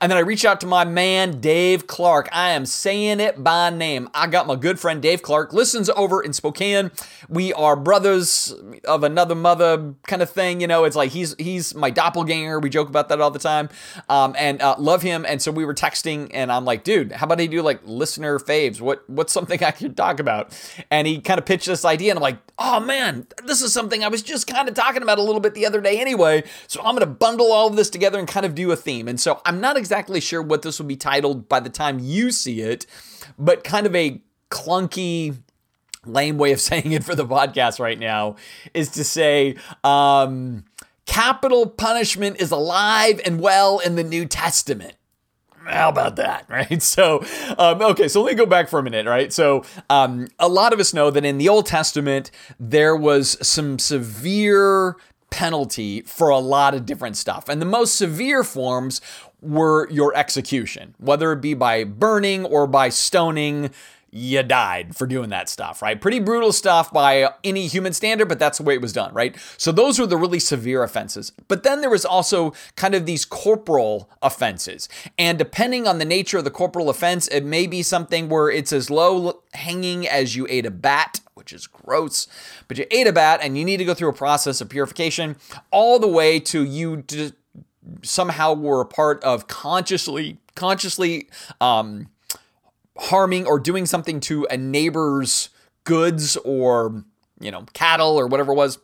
And 0.00 0.10
then 0.10 0.16
I 0.18 0.20
reached 0.20 0.44
out 0.44 0.60
to 0.60 0.66
my 0.66 0.84
man, 0.84 1.40
Dave 1.40 1.86
Clark. 1.86 2.28
I 2.32 2.50
am 2.50 2.66
saying 2.66 3.20
it 3.20 3.42
by 3.42 3.70
name. 3.70 4.08
I 4.12 4.26
got 4.26 4.46
my 4.46 4.56
good 4.56 4.78
friend 4.78 5.00
Dave 5.00 5.22
Clark, 5.22 5.52
listens 5.52 5.88
over 5.90 6.22
in 6.22 6.32
Spokane. 6.32 6.90
We 7.28 7.52
are 7.54 7.76
brothers 7.76 8.54
of 8.84 9.02
another 9.02 9.34
mother 9.34 9.94
kind 10.06 10.20
of 10.20 10.30
thing. 10.30 10.60
You 10.60 10.66
know, 10.66 10.84
it's 10.84 10.96
like 10.96 11.12
he's 11.12 11.34
he's 11.38 11.74
my 11.74 11.90
doppelganger. 11.90 12.60
We 12.60 12.68
joke 12.70 12.88
about 12.88 13.08
that 13.08 13.20
all 13.20 13.30
the 13.30 13.38
time. 13.38 13.70
Um, 14.08 14.34
and 14.38 14.60
uh, 14.60 14.76
love 14.78 15.02
him. 15.02 15.24
And 15.26 15.40
so 15.40 15.50
we 15.50 15.64
were 15.64 15.74
texting, 15.74 16.30
and 16.32 16.52
I'm 16.52 16.64
like, 16.64 16.84
dude, 16.84 17.12
how 17.12 17.24
about 17.24 17.40
I 17.40 17.46
do 17.46 17.62
like 17.62 17.80
listener 17.84 18.38
faves? 18.38 18.80
What 18.80 19.08
what's 19.08 19.32
something 19.32 19.62
I 19.64 19.70
could 19.70 19.96
talk 19.96 20.20
about? 20.20 20.54
And 20.90 21.06
he 21.06 21.20
kind 21.20 21.38
of 21.38 21.44
pitched 21.44 21.66
this 21.66 21.84
idea, 21.84 22.10
and 22.10 22.18
I'm 22.18 22.22
like, 22.22 22.38
oh 22.58 22.80
man, 22.80 23.26
this 23.44 23.62
is 23.62 23.72
something 23.72 24.02
I 24.02 24.08
was 24.08 24.22
just 24.22 24.46
kind 24.46 24.68
of 24.68 24.74
talking 24.74 25.02
about 25.02 25.18
a 25.18 25.22
little 25.22 25.40
bit 25.40 25.54
the 25.54 25.66
other 25.66 25.80
day 25.80 26.00
anyway. 26.00 26.44
So 26.66 26.80
I'm 26.82 26.94
gonna 26.94 27.06
bundle 27.06 27.52
all 27.52 27.68
of 27.68 27.76
this 27.76 27.90
together 27.90 28.18
and 28.18 28.26
kind 28.26 28.46
of 28.46 28.54
do 28.54 28.70
a 28.72 28.76
theme. 28.76 29.06
And 29.06 29.20
so 29.20 29.40
I'm 29.44 29.60
not 29.60 29.76
exactly 29.76 30.20
sure 30.20 30.42
what 30.42 30.62
this 30.62 30.78
will 30.78 30.86
be 30.86 30.96
titled 30.96 31.48
by 31.48 31.60
the 31.60 31.70
time 31.70 31.98
you 32.00 32.30
see 32.30 32.60
it, 32.60 32.86
but 33.38 33.64
kind 33.64 33.86
of 33.86 33.94
a 33.94 34.22
clunky, 34.50 35.36
lame 36.06 36.38
way 36.38 36.52
of 36.52 36.60
saying 36.68 36.92
it 36.92 37.04
for 37.04 37.14
the 37.14 37.26
podcast 37.26 37.78
right 37.78 37.98
now 37.98 38.36
is 38.74 38.90
to 38.90 39.04
say, 39.04 39.56
um, 39.84 40.64
capital 41.06 41.66
punishment 41.66 42.40
is 42.40 42.50
alive 42.50 43.20
and 43.24 43.40
well 43.40 43.78
in 43.78 43.96
the 43.96 44.04
New 44.04 44.26
Testament 44.26 44.94
how 45.68 45.88
about 45.88 46.16
that 46.16 46.44
right 46.48 46.82
so 46.82 47.24
um, 47.58 47.80
okay 47.82 48.08
so 48.08 48.22
let 48.22 48.32
me 48.32 48.36
go 48.36 48.46
back 48.46 48.68
for 48.68 48.78
a 48.78 48.82
minute 48.82 49.06
right 49.06 49.32
so 49.32 49.64
um, 49.90 50.28
a 50.38 50.48
lot 50.48 50.72
of 50.72 50.80
us 50.80 50.92
know 50.92 51.10
that 51.10 51.24
in 51.24 51.38
the 51.38 51.48
old 51.48 51.66
testament 51.66 52.30
there 52.58 52.96
was 52.96 53.36
some 53.46 53.78
severe 53.78 54.96
penalty 55.30 56.00
for 56.02 56.30
a 56.30 56.38
lot 56.38 56.74
of 56.74 56.86
different 56.86 57.16
stuff 57.16 57.48
and 57.48 57.60
the 57.60 57.66
most 57.66 57.94
severe 57.96 58.42
forms 58.42 59.00
were 59.40 59.88
your 59.90 60.14
execution, 60.16 60.94
whether 60.98 61.32
it 61.32 61.40
be 61.40 61.54
by 61.54 61.84
burning 61.84 62.44
or 62.44 62.66
by 62.66 62.88
stoning. 62.88 63.70
You 64.10 64.42
died 64.42 64.96
for 64.96 65.06
doing 65.06 65.28
that 65.30 65.48
stuff, 65.48 65.82
right? 65.82 66.00
Pretty 66.00 66.20
brutal 66.20 66.52
stuff 66.52 66.92
by 66.92 67.30
any 67.44 67.66
human 67.66 67.92
standard, 67.92 68.28
but 68.28 68.38
that's 68.38 68.58
the 68.58 68.64
way 68.64 68.74
it 68.74 68.80
was 68.80 68.92
done, 68.92 69.12
right? 69.12 69.36
So 69.58 69.70
those 69.70 69.98
were 69.98 70.06
the 70.06 70.16
really 70.16 70.38
severe 70.38 70.82
offenses. 70.82 71.32
But 71.46 71.62
then 71.62 71.82
there 71.82 71.90
was 71.90 72.06
also 72.06 72.54
kind 72.76 72.94
of 72.94 73.04
these 73.04 73.24
corporal 73.24 74.10
offenses. 74.22 74.88
And 75.18 75.38
depending 75.38 75.86
on 75.86 75.98
the 75.98 76.04
nature 76.06 76.38
of 76.38 76.44
the 76.44 76.50
corporal 76.50 76.88
offense, 76.88 77.28
it 77.28 77.44
may 77.44 77.66
be 77.66 77.82
something 77.82 78.28
where 78.28 78.50
it's 78.50 78.72
as 78.72 78.90
low 78.90 79.42
hanging 79.52 80.08
as 80.08 80.36
you 80.36 80.46
ate 80.48 80.64
a 80.64 80.70
bat, 80.70 81.20
which 81.34 81.52
is 81.52 81.66
gross, 81.66 82.26
but 82.66 82.78
you 82.78 82.86
ate 82.90 83.06
a 83.06 83.12
bat 83.12 83.40
and 83.42 83.58
you 83.58 83.64
need 83.64 83.76
to 83.76 83.84
go 83.84 83.94
through 83.94 84.08
a 84.08 84.14
process 84.14 84.60
of 84.60 84.70
purification, 84.70 85.36
all 85.70 85.98
the 85.98 86.08
way 86.08 86.40
to 86.40 86.64
you 86.64 87.04
somehow 88.02 88.54
were 88.54 88.80
a 88.80 88.86
part 88.86 89.22
of 89.24 89.48
consciously 89.48 90.38
consciously 90.54 91.28
um, 91.60 92.08
harming 92.98 93.46
or 93.46 93.58
doing 93.58 93.86
something 93.86 94.20
to 94.20 94.46
a 94.50 94.56
neighbor's 94.56 95.50
goods 95.84 96.36
or 96.38 97.04
you 97.40 97.50
know 97.50 97.64
cattle 97.72 98.18
or 98.18 98.26
whatever 98.26 98.52
it 98.52 98.56
was 98.56 98.78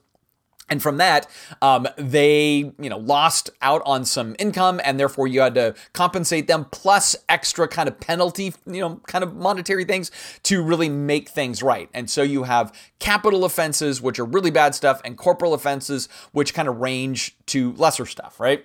and 0.69 0.83
from 0.83 0.97
that, 0.97 1.29
um, 1.61 1.87
they 1.97 2.73
you 2.79 2.91
know 2.91 2.99
lost 2.99 3.51
out 3.61 3.83
on 3.85 4.05
some 4.05 4.35
income, 4.39 4.81
and 4.85 4.99
therefore 4.99 5.27
you 5.27 5.41
had 5.41 5.55
to 5.55 5.75
compensate 5.93 6.47
them 6.47 6.67
plus 6.71 7.17
extra 7.29 7.69
kind 7.69 7.89
of 7.89 8.01
penalty, 8.01 8.55
you 8.67 8.81
know, 8.81 9.01
kind 9.07 9.23
of 9.23 9.35
monetary 9.35 9.85
things 9.85 10.11
to 10.45 10.63
really 10.63 10.89
make 10.89 11.29
things 11.29 11.63
right. 11.63 11.89
And 11.93 12.09
so 12.09 12.23
you 12.23 12.45
have 12.45 12.73
capital 12.99 13.45
offenses, 13.45 14.01
which 14.01 14.19
are 14.19 14.25
really 14.25 14.51
bad 14.51 14.75
stuff, 14.75 15.01
and 15.05 15.17
corporal 15.17 15.55
offenses, 15.55 16.09
which 16.33 16.55
kind 16.55 16.69
of 16.69 16.79
range 16.79 17.37
to 17.47 17.73
lesser 17.73 18.07
stuff, 18.07 18.41
right? 18.41 18.65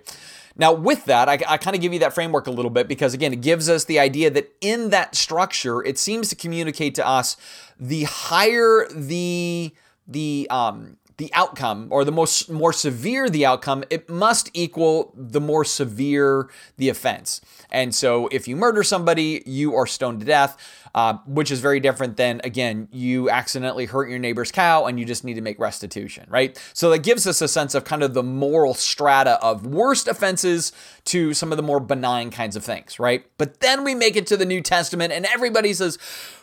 Now, 0.55 0.73
with 0.73 1.05
that, 1.05 1.29
I, 1.29 1.39
I 1.47 1.57
kind 1.57 1.75
of 1.75 1.81
give 1.81 1.93
you 1.93 1.99
that 1.99 2.13
framework 2.13 2.47
a 2.47 2.51
little 2.51 2.69
bit 2.69 2.89
because, 2.89 3.13
again, 3.13 3.31
it 3.31 3.39
gives 3.39 3.69
us 3.69 3.85
the 3.85 3.97
idea 3.97 4.29
that 4.31 4.53
in 4.59 4.89
that 4.89 5.15
structure, 5.15 5.81
it 5.83 5.97
seems 5.97 6.27
to 6.29 6.35
communicate 6.35 6.95
to 6.95 7.07
us 7.07 7.37
the 7.79 8.03
higher 8.03 8.85
the 8.93 9.73
the 10.05 10.47
um, 10.49 10.97
the 11.19 11.31
outcome 11.33 11.87
or 11.91 12.03
the 12.05 12.11
most 12.11 12.49
more 12.49 12.73
severe 12.73 13.29
the 13.29 13.45
outcome, 13.45 13.83
it 13.89 14.09
must 14.09 14.49
equal 14.53 15.13
the 15.15 15.41
more 15.41 15.65
severe 15.65 16.49
the 16.77 16.87
offense. 16.87 17.41
And 17.69 17.93
so 17.93 18.27
if 18.31 18.47
you 18.47 18.55
murder 18.55 18.83
somebody, 18.83 19.43
you 19.45 19.75
are 19.75 19.85
stoned 19.85 20.21
to 20.21 20.25
death, 20.25 20.57
uh, 20.95 21.17
which 21.27 21.51
is 21.51 21.59
very 21.59 21.81
different 21.81 22.15
than, 22.15 22.39
again, 22.43 22.87
you 22.91 23.29
accidentally 23.29 23.85
hurt 23.85 24.09
your 24.09 24.17
neighbor's 24.17 24.51
cow 24.51 24.85
and 24.85 24.97
you 24.97 25.05
just 25.05 25.25
need 25.25 25.35
to 25.35 25.41
make 25.41 25.59
restitution, 25.59 26.25
right? 26.29 26.59
So 26.73 26.89
that 26.89 27.03
gives 27.03 27.27
us 27.27 27.41
a 27.41 27.47
sense 27.47 27.75
of 27.75 27.83
kind 27.83 28.01
of 28.01 28.13
the 28.13 28.23
moral 28.23 28.73
strata 28.73 29.37
of 29.43 29.67
worst 29.67 30.07
offenses 30.07 30.71
to 31.05 31.33
some 31.33 31.51
of 31.51 31.57
the 31.57 31.63
more 31.63 31.81
benign 31.81 32.31
kinds 32.31 32.55
of 32.55 32.63
things, 32.63 32.97
right? 32.97 33.25
But 33.37 33.59
then 33.59 33.83
we 33.83 33.93
make 33.93 34.15
it 34.15 34.25
to 34.27 34.37
the 34.37 34.45
New 34.45 34.61
Testament 34.61 35.11
and 35.11 35.25
everybody 35.25 35.73
says, 35.73 35.99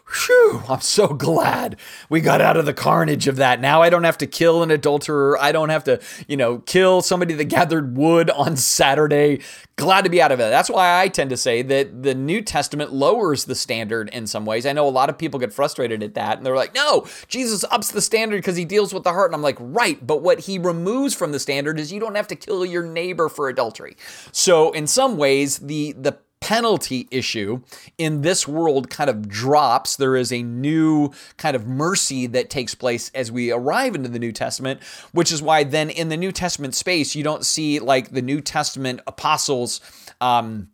Whew, 0.09 0.63
I'm 0.69 0.83
so 0.83 1.09
glad 1.09 1.77
we 2.09 2.21
got 2.21 2.41
out 2.41 2.57
of 2.57 2.65
the 2.65 2.73
carnage 2.73 3.27
of 3.27 3.37
that. 3.37 3.61
Now 3.61 3.83
I 3.83 3.91
don't 3.91 4.05
have 4.05 4.19
to 4.19 4.27
kill 4.29 4.63
an 4.63 4.71
adulterer. 4.71 5.37
I 5.41 5.51
don't 5.51 5.71
have 5.71 5.83
to, 5.85 6.01
you 6.29 6.37
know, 6.37 6.59
kill 6.59 7.03
somebody 7.03 7.35
that 7.35 7.47
gathered 7.47 7.97
wood 7.97 8.31
on 8.31 8.57
Saturday. 8.57 9.41
Glad 9.75 10.03
to 10.03 10.11
be 10.11 10.23
out 10.23 10.31
of 10.31 10.39
it. 10.39 10.49
That's 10.49 10.71
why 10.71 11.03
I 11.03 11.09
tend 11.09 11.31
to 11.31 11.37
say 11.37 11.61
that 11.63 12.05
the 12.05 12.15
New 12.15 12.41
Testament 12.41 12.93
lowers 12.93 13.47
the 13.47 13.57
standard 13.57 14.09
in 14.11 14.29
some 14.29 14.47
ways. 14.47 14.65
I 14.65 14.73
know 14.73 14.87
a 14.87 14.91
lot 14.91 15.11
of 15.11 15.19
people 15.19 15.41
get 15.41 15.53
frustrated 15.53 16.05
at 16.05 16.15
that 16.15 16.37
and 16.37 16.47
they're 16.47 16.55
like, 16.55 16.73
no, 16.73 17.07
Jesus 17.27 17.65
ups 17.73 17.91
the 17.91 18.01
standard 18.01 18.37
because 18.37 18.57
he 18.57 18.65
deals 18.65 18.95
with 18.95 19.03
the 19.03 19.13
heart. 19.13 19.31
And 19.31 19.35
I'm 19.35 19.43
like, 19.43 19.59
right. 19.59 20.07
But 20.07 20.23
what 20.23 20.39
he 20.39 20.57
removes 20.57 21.15
from 21.15 21.33
the 21.33 21.41
standard 21.41 21.81
is 21.81 21.93
you 21.93 21.99
don't 21.99 22.15
have 22.15 22.29
to 22.29 22.37
kill 22.37 22.65
your 22.65 22.85
neighbor 22.85 23.29
for 23.29 23.49
adultery. 23.49 23.97
So 24.31 24.71
in 24.71 24.87
some 24.87 25.17
ways, 25.17 25.59
the, 25.59 25.95
the 25.99 26.17
penalty 26.47 27.09
issue 27.11 27.61
in 27.99 28.21
this 28.21 28.47
world 28.47 28.89
kind 28.89 29.11
of 29.11 29.29
drops. 29.29 29.97
There 29.97 30.15
is 30.15 30.33
a 30.33 30.45
new 30.45 31.11
kind 31.39 31.57
of 31.57 31.67
mercy 31.67 32.29
that 32.29 32.51
takes 32.51 32.73
place 32.73 33.11
as 33.17 33.33
we 33.33 33.51
arrive 33.51 33.97
into 33.97 34.09
the 34.09 34.21
New 34.21 34.31
Testament, 34.31 34.81
which 35.11 35.33
is 35.33 35.43
why 35.43 35.65
then 35.65 35.91
in 35.91 36.09
the 36.09 36.17
New 36.17 36.31
Testament 36.31 36.77
space, 36.77 37.17
you 37.17 37.25
don't 37.25 37.45
see 37.45 37.81
like 37.81 38.11
the 38.11 38.23
New 38.23 38.41
Testament 38.41 39.01
apostles 39.09 39.81
um, 40.21 40.69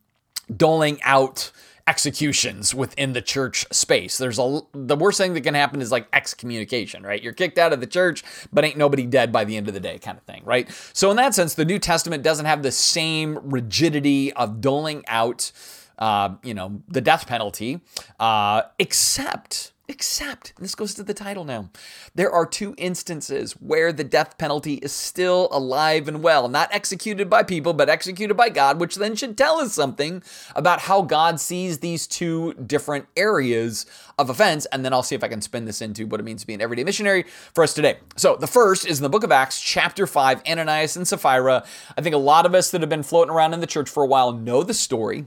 doling 0.55 1.01
out 1.05 1.51
executions 1.87 2.75
within 2.75 3.13
the 3.13 3.23
church 3.23 3.67
space. 3.73 4.19
There's 4.19 4.39
a 4.39 4.61
the 4.73 4.97
worst 4.97 5.19
thing 5.19 5.35
that 5.35 5.43
can 5.43 5.55
happen 5.55 5.81
is 5.81 5.91
like 5.91 6.07
excommunication, 6.13 7.03
right? 7.03 7.23
You're 7.23 7.33
kicked 7.33 7.59
out 7.59 7.73
of 7.73 7.81
the 7.81 7.87
church, 7.87 8.23
but 8.53 8.65
ain't 8.65 8.77
nobody 8.77 9.07
dead 9.07 9.33
by 9.33 9.45
the 9.45 9.57
end 9.57 9.69
of 9.69 9.75
the 9.75 9.81
day 9.81 9.99
kind 9.99 10.17
of 10.17 10.25
thing, 10.25 10.43
right? 10.45 10.69
So 10.93 11.11
in 11.11 11.17
that 11.17 11.35
sense, 11.35 11.55
the 11.55 11.65
New 11.65 11.79
Testament 11.79 12.23
doesn't 12.23 12.47
have 12.47 12.63
the 12.63 12.73
same 12.73 13.39
rigidity 13.43 14.33
of 14.35 14.61
doling 14.61 15.05
out 15.09 15.51
uh, 16.03 16.35
you 16.43 16.53
know, 16.53 16.83
the 16.89 17.01
death 17.01 17.29
penalty, 17.29 17.81
uh, 18.19 18.63
except 18.81 19.73
Except, 19.89 20.55
this 20.59 20.75
goes 20.75 20.95
to 20.95 21.03
the 21.03 21.13
title 21.13 21.45
now, 21.45 21.69
there 22.15 22.31
are 22.31 22.47
two 22.47 22.75
instances 22.79 23.53
where 23.55 23.93
the 23.93 24.05
death 24.05 24.39
penalty 24.39 24.75
is 24.75 24.91
still 24.91 25.49
alive 25.51 26.09
and 26.09 26.23
well, 26.23 26.49
not 26.49 26.73
executed 26.73 27.29
by 27.29 27.43
people, 27.43 27.75
but 27.75 27.91
executed 27.91 28.35
by 28.35 28.49
God, 28.49 28.81
which 28.81 28.95
then 28.95 29.17
should 29.17 29.37
tell 29.37 29.59
us 29.59 29.75
something 29.75 30.23
about 30.57 30.81
how 30.81 31.03
God 31.03 31.41
sees 31.41 31.81
these 31.81 32.07
two 32.07 32.55
different 32.55 33.07
areas 33.17 33.85
of 34.19 34.31
offense. 34.31 34.67
And 34.67 34.83
then 34.83 34.95
I'll 34.95 35.03
see 35.03 35.17
if 35.17 35.25
I 35.25 35.29
can 35.29 35.43
spin 35.43 35.67
this 35.67 35.83
into 35.83 36.07
what 36.07 36.21
it 36.21 36.23
means 36.23 36.41
to 36.41 36.47
be 36.47 36.55
an 36.55 36.63
everyday 36.63 36.85
missionary 36.85 37.25
for 37.53 37.63
us 37.63 37.75
today. 37.75 37.99
So 38.17 38.37
the 38.37 38.47
first 38.47 38.87
is 38.87 39.01
in 39.01 39.03
the 39.03 39.11
book 39.11 39.25
of 39.25 39.33
Acts, 39.33 39.61
chapter 39.61 40.07
5, 40.07 40.43
Ananias 40.49 40.97
and 40.97 41.07
Sapphira. 41.07 41.65
I 41.99 42.01
think 42.01 42.15
a 42.15 42.19
lot 42.19 42.47
of 42.47 42.55
us 42.55 42.71
that 42.71 42.81
have 42.81 42.91
been 42.91 43.03
floating 43.03 43.35
around 43.35 43.53
in 43.53 43.61
the 43.61 43.67
church 43.67 43.91
for 43.91 44.05
a 44.05 44.07
while 44.07 44.33
know 44.33 44.63
the 44.63 44.75
story. 44.75 45.27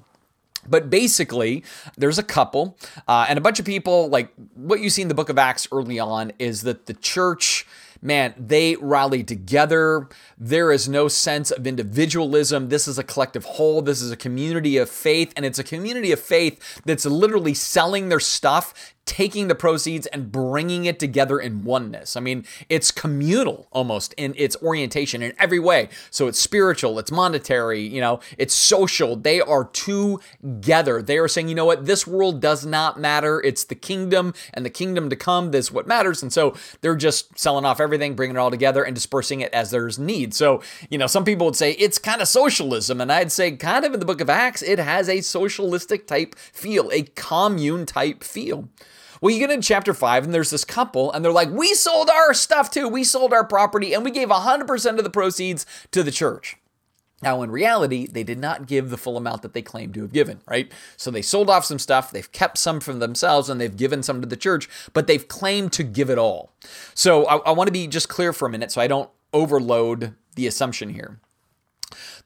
But 0.67 0.89
basically, 0.89 1.63
there's 1.97 2.17
a 2.17 2.23
couple 2.23 2.77
uh, 3.07 3.25
and 3.29 3.37
a 3.37 3.41
bunch 3.41 3.59
of 3.59 3.65
people. 3.65 4.09
Like 4.09 4.33
what 4.55 4.79
you 4.79 4.89
see 4.89 5.01
in 5.01 5.07
the 5.07 5.13
book 5.13 5.29
of 5.29 5.37
Acts 5.37 5.67
early 5.71 5.99
on 5.99 6.31
is 6.39 6.61
that 6.63 6.85
the 6.85 6.93
church 6.93 7.65
man, 8.01 8.33
they 8.37 8.75
rally 8.75 9.23
together. 9.23 10.07
There 10.37 10.71
is 10.71 10.87
no 10.87 11.07
sense 11.07 11.51
of 11.51 11.65
individualism. 11.65 12.69
This 12.69 12.87
is 12.87 12.99
a 12.99 13.03
collective 13.03 13.43
whole. 13.43 13.81
This 13.81 14.01
is 14.01 14.11
a 14.11 14.17
community 14.17 14.77
of 14.77 14.89
faith, 14.89 15.33
and 15.35 15.45
it's 15.45 15.59
a 15.59 15.63
community 15.63 16.11
of 16.11 16.19
faith 16.19 16.81
that's 16.85 17.05
literally 17.05 17.53
selling 17.53 18.09
their 18.09 18.19
stuff 18.19 18.93
taking 19.05 19.47
the 19.47 19.55
proceeds 19.55 20.07
and 20.07 20.31
bringing 20.31 20.85
it 20.85 20.99
together 20.99 21.39
in 21.39 21.63
oneness. 21.63 22.15
I 22.17 22.19
mean, 22.19 22.45
it's 22.69 22.91
communal 22.91 23.67
almost 23.71 24.13
in 24.17 24.33
its 24.35 24.57
orientation 24.63 25.21
in 25.21 25.33
every 25.37 25.59
way. 25.59 25.89
So 26.09 26.27
it's 26.27 26.39
spiritual, 26.39 26.97
it's 26.97 27.11
monetary, 27.11 27.81
you 27.81 28.01
know, 28.01 28.19
it's 28.37 28.53
social. 28.53 29.15
They 29.15 29.39
are 29.39 29.65
together. 29.65 31.01
They 31.01 31.17
are 31.17 31.27
saying, 31.27 31.49
you 31.49 31.55
know 31.55 31.65
what, 31.65 31.85
this 31.85 32.07
world 32.07 32.41
does 32.41 32.65
not 32.65 32.99
matter. 32.99 33.41
It's 33.41 33.63
the 33.63 33.75
kingdom 33.75 34.33
and 34.53 34.65
the 34.65 34.69
kingdom 34.71 35.09
to 35.09 35.15
come. 35.15 35.51
That's 35.51 35.71
what 35.71 35.87
matters. 35.87 36.23
And 36.23 36.33
so 36.33 36.55
they're 36.81 36.95
just 36.95 37.37
selling 37.37 37.65
off 37.65 37.79
everything, 37.79 38.15
bringing 38.15 38.35
it 38.35 38.39
all 38.39 38.51
together 38.51 38.83
and 38.83 38.95
dispersing 38.95 39.41
it 39.41 39.53
as 39.53 39.69
there's 39.69 39.99
need. 39.99 40.33
So, 40.33 40.61
you 40.89 40.97
know, 40.97 41.07
some 41.07 41.25
people 41.25 41.45
would 41.45 41.55
say 41.55 41.73
it's 41.73 41.99
kind 41.99 42.21
of 42.21 42.27
socialism. 42.27 42.99
And 42.99 43.11
I'd 43.11 43.31
say, 43.31 43.51
kind 43.51 43.85
of 43.85 43.93
in 43.93 43.99
the 43.99 44.05
book 44.05 44.21
of 44.21 44.29
Acts, 44.29 44.63
it 44.63 44.79
has 44.79 45.07
a 45.07 45.21
socialistic 45.21 46.07
type 46.07 46.35
feel, 46.35 46.89
a 46.91 47.03
commune 47.03 47.85
type 47.85 48.23
feel. 48.23 48.67
Well, 49.25 49.33
you 49.33 49.39
get 49.39 49.49
in 49.49 49.63
chapter 49.63 49.95
five, 49.95 50.23
and 50.23 50.31
there's 50.31 50.51
this 50.51 50.63
couple, 50.63 51.11
and 51.11 51.25
they're 51.25 51.31
like, 51.31 51.49
We 51.49 51.73
sold 51.73 52.11
our 52.11 52.31
stuff 52.35 52.69
too. 52.69 52.87
We 52.87 53.03
sold 53.03 53.33
our 53.33 53.43
property, 53.43 53.91
and 53.91 54.05
we 54.05 54.11
gave 54.11 54.27
100% 54.27 54.97
of 54.99 55.03
the 55.03 55.09
proceeds 55.09 55.65
to 55.93 56.03
the 56.03 56.11
church. 56.11 56.57
Now, 57.23 57.41
in 57.41 57.49
reality, 57.49 58.05
they 58.05 58.23
did 58.23 58.37
not 58.37 58.67
give 58.67 58.91
the 58.91 58.97
full 58.97 59.17
amount 59.17 59.41
that 59.41 59.53
they 59.53 59.63
claimed 59.63 59.95
to 59.95 60.03
have 60.03 60.13
given, 60.13 60.41
right? 60.47 60.71
So 60.95 61.09
they 61.09 61.23
sold 61.23 61.49
off 61.49 61.65
some 61.65 61.79
stuff, 61.79 62.11
they've 62.11 62.31
kept 62.31 62.59
some 62.59 62.79
for 62.79 62.93
themselves, 62.93 63.49
and 63.49 63.59
they've 63.59 63.75
given 63.75 64.03
some 64.03 64.21
to 64.21 64.27
the 64.27 64.37
church, 64.37 64.69
but 64.93 65.07
they've 65.07 65.27
claimed 65.27 65.73
to 65.73 65.83
give 65.83 66.11
it 66.11 66.19
all. 66.19 66.53
So 66.93 67.25
I, 67.25 67.37
I 67.37 67.51
want 67.53 67.67
to 67.67 67.73
be 67.73 67.87
just 67.87 68.07
clear 68.07 68.31
for 68.31 68.47
a 68.47 68.51
minute 68.51 68.71
so 68.71 68.79
I 68.79 68.85
don't 68.85 69.09
overload 69.33 70.13
the 70.35 70.45
assumption 70.45 70.89
here. 70.89 71.19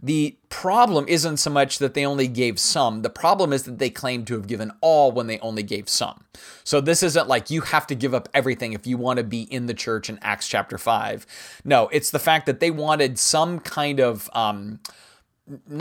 The 0.01 0.37
problem 0.49 1.05
isn't 1.07 1.37
so 1.37 1.49
much 1.49 1.79
that 1.79 1.93
they 1.93 2.05
only 2.05 2.27
gave 2.27 2.59
some. 2.59 3.01
The 3.01 3.09
problem 3.09 3.53
is 3.53 3.63
that 3.63 3.79
they 3.79 3.89
claim 3.89 4.25
to 4.25 4.33
have 4.35 4.47
given 4.47 4.71
all 4.81 5.11
when 5.11 5.27
they 5.27 5.39
only 5.39 5.63
gave 5.63 5.89
some. 5.89 6.25
So 6.63 6.81
this 6.81 7.03
isn't 7.03 7.27
like 7.27 7.49
you 7.49 7.61
have 7.61 7.87
to 7.87 7.95
give 7.95 8.13
up 8.13 8.29
everything 8.33 8.73
if 8.73 8.87
you 8.87 8.97
want 8.97 9.17
to 9.17 9.23
be 9.23 9.41
in 9.43 9.65
the 9.65 9.73
church 9.73 10.09
in 10.09 10.19
Acts 10.21 10.47
chapter 10.47 10.77
5. 10.77 11.25
No, 11.65 11.89
it's 11.89 12.11
the 12.11 12.19
fact 12.19 12.45
that 12.45 12.59
they 12.59 12.71
wanted 12.71 13.19
some 13.19 13.59
kind 13.59 13.99
of. 13.99 14.29
Um, 14.33 14.79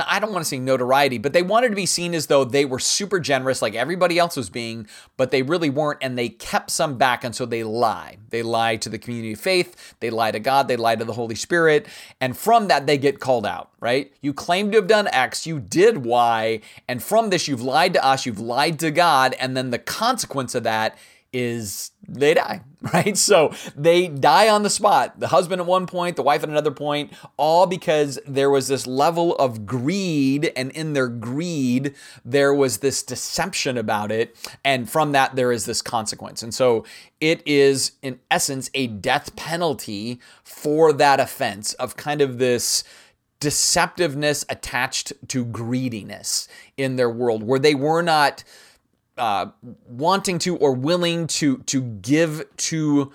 I 0.04 0.18
don't 0.18 0.32
want 0.32 0.44
to 0.44 0.48
say 0.48 0.58
notoriety, 0.58 1.18
but 1.18 1.32
they 1.32 1.42
wanted 1.42 1.70
to 1.70 1.76
be 1.76 1.86
seen 1.86 2.14
as 2.14 2.26
though 2.26 2.44
they 2.44 2.64
were 2.64 2.78
super 2.78 3.20
generous, 3.20 3.60
like 3.60 3.74
everybody 3.74 4.18
else 4.18 4.36
was 4.36 4.48
being, 4.48 4.86
but 5.16 5.30
they 5.30 5.42
really 5.42 5.70
weren't, 5.70 5.98
and 6.02 6.18
they 6.18 6.28
kept 6.28 6.70
some 6.70 6.96
back, 6.96 7.24
and 7.24 7.34
so 7.34 7.44
they 7.44 7.64
lie. 7.64 8.16
They 8.30 8.42
lie 8.42 8.76
to 8.76 8.88
the 8.88 8.98
community 8.98 9.32
of 9.32 9.40
faith, 9.40 9.94
they 10.00 10.10
lie 10.10 10.30
to 10.30 10.40
God, 10.40 10.68
they 10.68 10.76
lie 10.76 10.96
to 10.96 11.04
the 11.04 11.12
Holy 11.12 11.34
Spirit, 11.34 11.86
and 12.20 12.36
from 12.36 12.68
that, 12.68 12.86
they 12.86 12.98
get 12.98 13.20
called 13.20 13.46
out, 13.46 13.70
right? 13.80 14.12
You 14.20 14.32
claim 14.32 14.70
to 14.70 14.78
have 14.78 14.86
done 14.86 15.08
X, 15.08 15.46
you 15.46 15.60
did 15.60 16.04
Y, 16.04 16.60
and 16.86 17.02
from 17.02 17.30
this, 17.30 17.48
you've 17.48 17.62
lied 17.62 17.92
to 17.94 18.04
us, 18.04 18.26
you've 18.26 18.40
lied 18.40 18.78
to 18.80 18.90
God, 18.90 19.34
and 19.38 19.56
then 19.56 19.70
the 19.70 19.78
consequence 19.78 20.54
of 20.54 20.62
that 20.62 20.96
is 21.38 21.92
they 22.08 22.34
die, 22.34 22.62
right? 22.92 23.16
So 23.16 23.52
they 23.76 24.08
die 24.08 24.48
on 24.48 24.62
the 24.64 24.70
spot. 24.70 25.20
The 25.20 25.28
husband 25.28 25.60
at 25.60 25.66
one 25.66 25.86
point, 25.86 26.16
the 26.16 26.22
wife 26.22 26.42
at 26.42 26.48
another 26.48 26.70
point, 26.70 27.12
all 27.36 27.66
because 27.66 28.18
there 28.26 28.50
was 28.50 28.68
this 28.68 28.86
level 28.86 29.36
of 29.36 29.64
greed. 29.64 30.52
And 30.56 30.72
in 30.72 30.94
their 30.94 31.08
greed, 31.08 31.94
there 32.24 32.52
was 32.52 32.78
this 32.78 33.02
deception 33.02 33.78
about 33.78 34.10
it. 34.10 34.36
And 34.64 34.90
from 34.90 35.12
that, 35.12 35.36
there 35.36 35.52
is 35.52 35.64
this 35.64 35.80
consequence. 35.80 36.42
And 36.42 36.52
so 36.52 36.84
it 37.20 37.40
is, 37.46 37.92
in 38.02 38.18
essence, 38.30 38.70
a 38.74 38.88
death 38.88 39.36
penalty 39.36 40.20
for 40.42 40.92
that 40.94 41.20
offense 41.20 41.74
of 41.74 41.96
kind 41.96 42.20
of 42.20 42.38
this 42.38 42.82
deceptiveness 43.40 44.44
attached 44.48 45.12
to 45.28 45.44
greediness 45.44 46.48
in 46.76 46.96
their 46.96 47.08
world 47.08 47.44
where 47.44 47.60
they 47.60 47.74
were 47.74 48.02
not 48.02 48.42
uh, 49.18 49.46
wanting 49.86 50.38
to 50.40 50.56
or 50.56 50.72
willing 50.72 51.26
to 51.26 51.58
to 51.58 51.80
give 51.80 52.44
to 52.56 53.12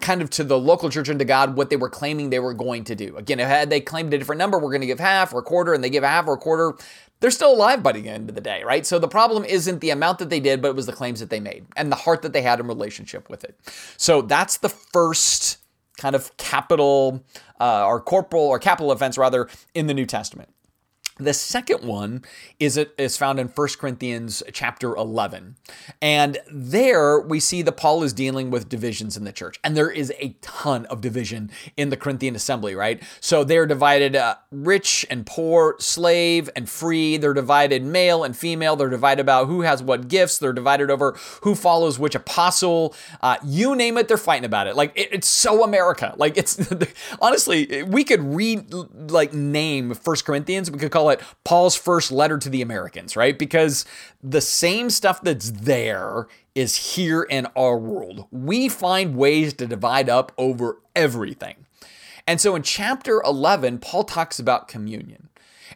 kind 0.00 0.20
of 0.20 0.28
to 0.28 0.44
the 0.44 0.58
local 0.58 0.90
church 0.90 1.08
and 1.08 1.18
to 1.18 1.24
God 1.24 1.56
what 1.56 1.70
they 1.70 1.76
were 1.76 1.88
claiming 1.88 2.30
they 2.30 2.38
were 2.38 2.52
going 2.52 2.84
to 2.84 2.94
do. 2.94 3.16
Again, 3.16 3.38
had 3.38 3.70
they 3.70 3.80
claimed 3.80 4.12
a 4.12 4.18
different 4.18 4.38
number, 4.38 4.58
we're 4.58 4.70
going 4.70 4.82
to 4.82 4.86
give 4.86 5.00
half 5.00 5.32
or 5.32 5.38
a 5.38 5.42
quarter, 5.42 5.72
and 5.72 5.82
they 5.82 5.90
give 5.90 6.04
half 6.04 6.26
or 6.26 6.34
a 6.34 6.38
quarter, 6.38 6.74
they're 7.20 7.30
still 7.30 7.54
alive 7.54 7.82
by 7.82 7.92
the 7.92 8.06
end 8.08 8.28
of 8.28 8.34
the 8.34 8.40
day, 8.40 8.62
right? 8.64 8.84
So 8.84 8.98
the 8.98 9.08
problem 9.08 9.44
isn't 9.44 9.80
the 9.80 9.90
amount 9.90 10.18
that 10.18 10.30
they 10.30 10.40
did, 10.40 10.60
but 10.60 10.68
it 10.68 10.76
was 10.76 10.86
the 10.86 10.92
claims 10.92 11.20
that 11.20 11.30
they 11.30 11.40
made 11.40 11.64
and 11.76 11.90
the 11.90 11.96
heart 11.96 12.22
that 12.22 12.32
they 12.32 12.42
had 12.42 12.60
in 12.60 12.66
relationship 12.66 13.30
with 13.30 13.44
it. 13.44 13.58
So 13.96 14.20
that's 14.20 14.58
the 14.58 14.68
first 14.68 15.58
kind 15.96 16.14
of 16.14 16.36
capital 16.36 17.24
uh, 17.60 17.86
or 17.86 18.00
corporal 18.00 18.42
or 18.42 18.58
capital 18.58 18.90
offense 18.90 19.16
rather 19.16 19.48
in 19.74 19.86
the 19.86 19.94
New 19.94 20.06
Testament. 20.06 20.53
The 21.16 21.32
second 21.32 21.84
one 21.84 22.24
is 22.58 22.76
is 22.76 23.16
found 23.16 23.38
in 23.38 23.46
1 23.46 23.68
Corinthians 23.78 24.42
chapter 24.52 24.96
11. 24.96 25.54
And 26.02 26.38
there 26.50 27.20
we 27.20 27.38
see 27.38 27.62
that 27.62 27.76
Paul 27.76 28.02
is 28.02 28.12
dealing 28.12 28.50
with 28.50 28.68
divisions 28.68 29.16
in 29.16 29.22
the 29.22 29.30
church. 29.30 29.60
And 29.62 29.76
there 29.76 29.90
is 29.90 30.12
a 30.18 30.30
ton 30.40 30.86
of 30.86 31.00
division 31.00 31.52
in 31.76 31.90
the 31.90 31.96
Corinthian 31.96 32.34
assembly, 32.34 32.74
right? 32.74 33.00
So 33.20 33.44
they're 33.44 33.66
divided 33.66 34.16
uh, 34.16 34.36
rich 34.50 35.06
and 35.08 35.24
poor, 35.24 35.76
slave 35.78 36.50
and 36.56 36.68
free. 36.68 37.16
They're 37.16 37.32
divided 37.32 37.84
male 37.84 38.24
and 38.24 38.36
female. 38.36 38.74
They're 38.74 38.90
divided 38.90 39.20
about 39.20 39.46
who 39.46 39.60
has 39.60 39.84
what 39.84 40.08
gifts. 40.08 40.38
They're 40.38 40.52
divided 40.52 40.90
over 40.90 41.16
who 41.42 41.54
follows 41.54 41.96
which 41.96 42.16
apostle. 42.16 42.92
Uh, 43.20 43.36
you 43.44 43.76
name 43.76 43.98
it, 43.98 44.08
they're 44.08 44.16
fighting 44.16 44.44
about 44.44 44.66
it. 44.66 44.74
Like 44.74 44.90
it, 44.96 45.10
it's 45.12 45.28
so 45.28 45.62
America. 45.62 46.14
Like 46.16 46.36
it's 46.36 46.58
honestly, 47.20 47.84
we 47.84 48.02
could 48.02 48.22
read 48.22 48.72
like 48.72 49.32
name 49.32 49.94
First 49.94 50.24
Corinthians. 50.24 50.72
We 50.72 50.80
could 50.80 50.90
call 50.90 51.03
call 51.04 51.10
it 51.10 51.20
Paul's 51.44 51.76
first 51.76 52.10
letter 52.10 52.38
to 52.38 52.48
the 52.48 52.62
Americans, 52.62 53.16
right? 53.16 53.38
Because 53.38 53.84
the 54.22 54.40
same 54.40 54.88
stuff 54.88 55.20
that's 55.22 55.50
there 55.50 56.26
is 56.54 56.94
here 56.94 57.22
in 57.22 57.46
our 57.56 57.76
world. 57.76 58.26
We 58.30 58.68
find 58.68 59.16
ways 59.16 59.52
to 59.54 59.66
divide 59.66 60.08
up 60.08 60.32
over 60.38 60.78
everything. 60.96 61.66
And 62.26 62.40
so 62.40 62.54
in 62.56 62.62
chapter 62.62 63.20
11, 63.22 63.78
Paul 63.78 64.04
talks 64.04 64.38
about 64.38 64.68
communion. 64.68 65.28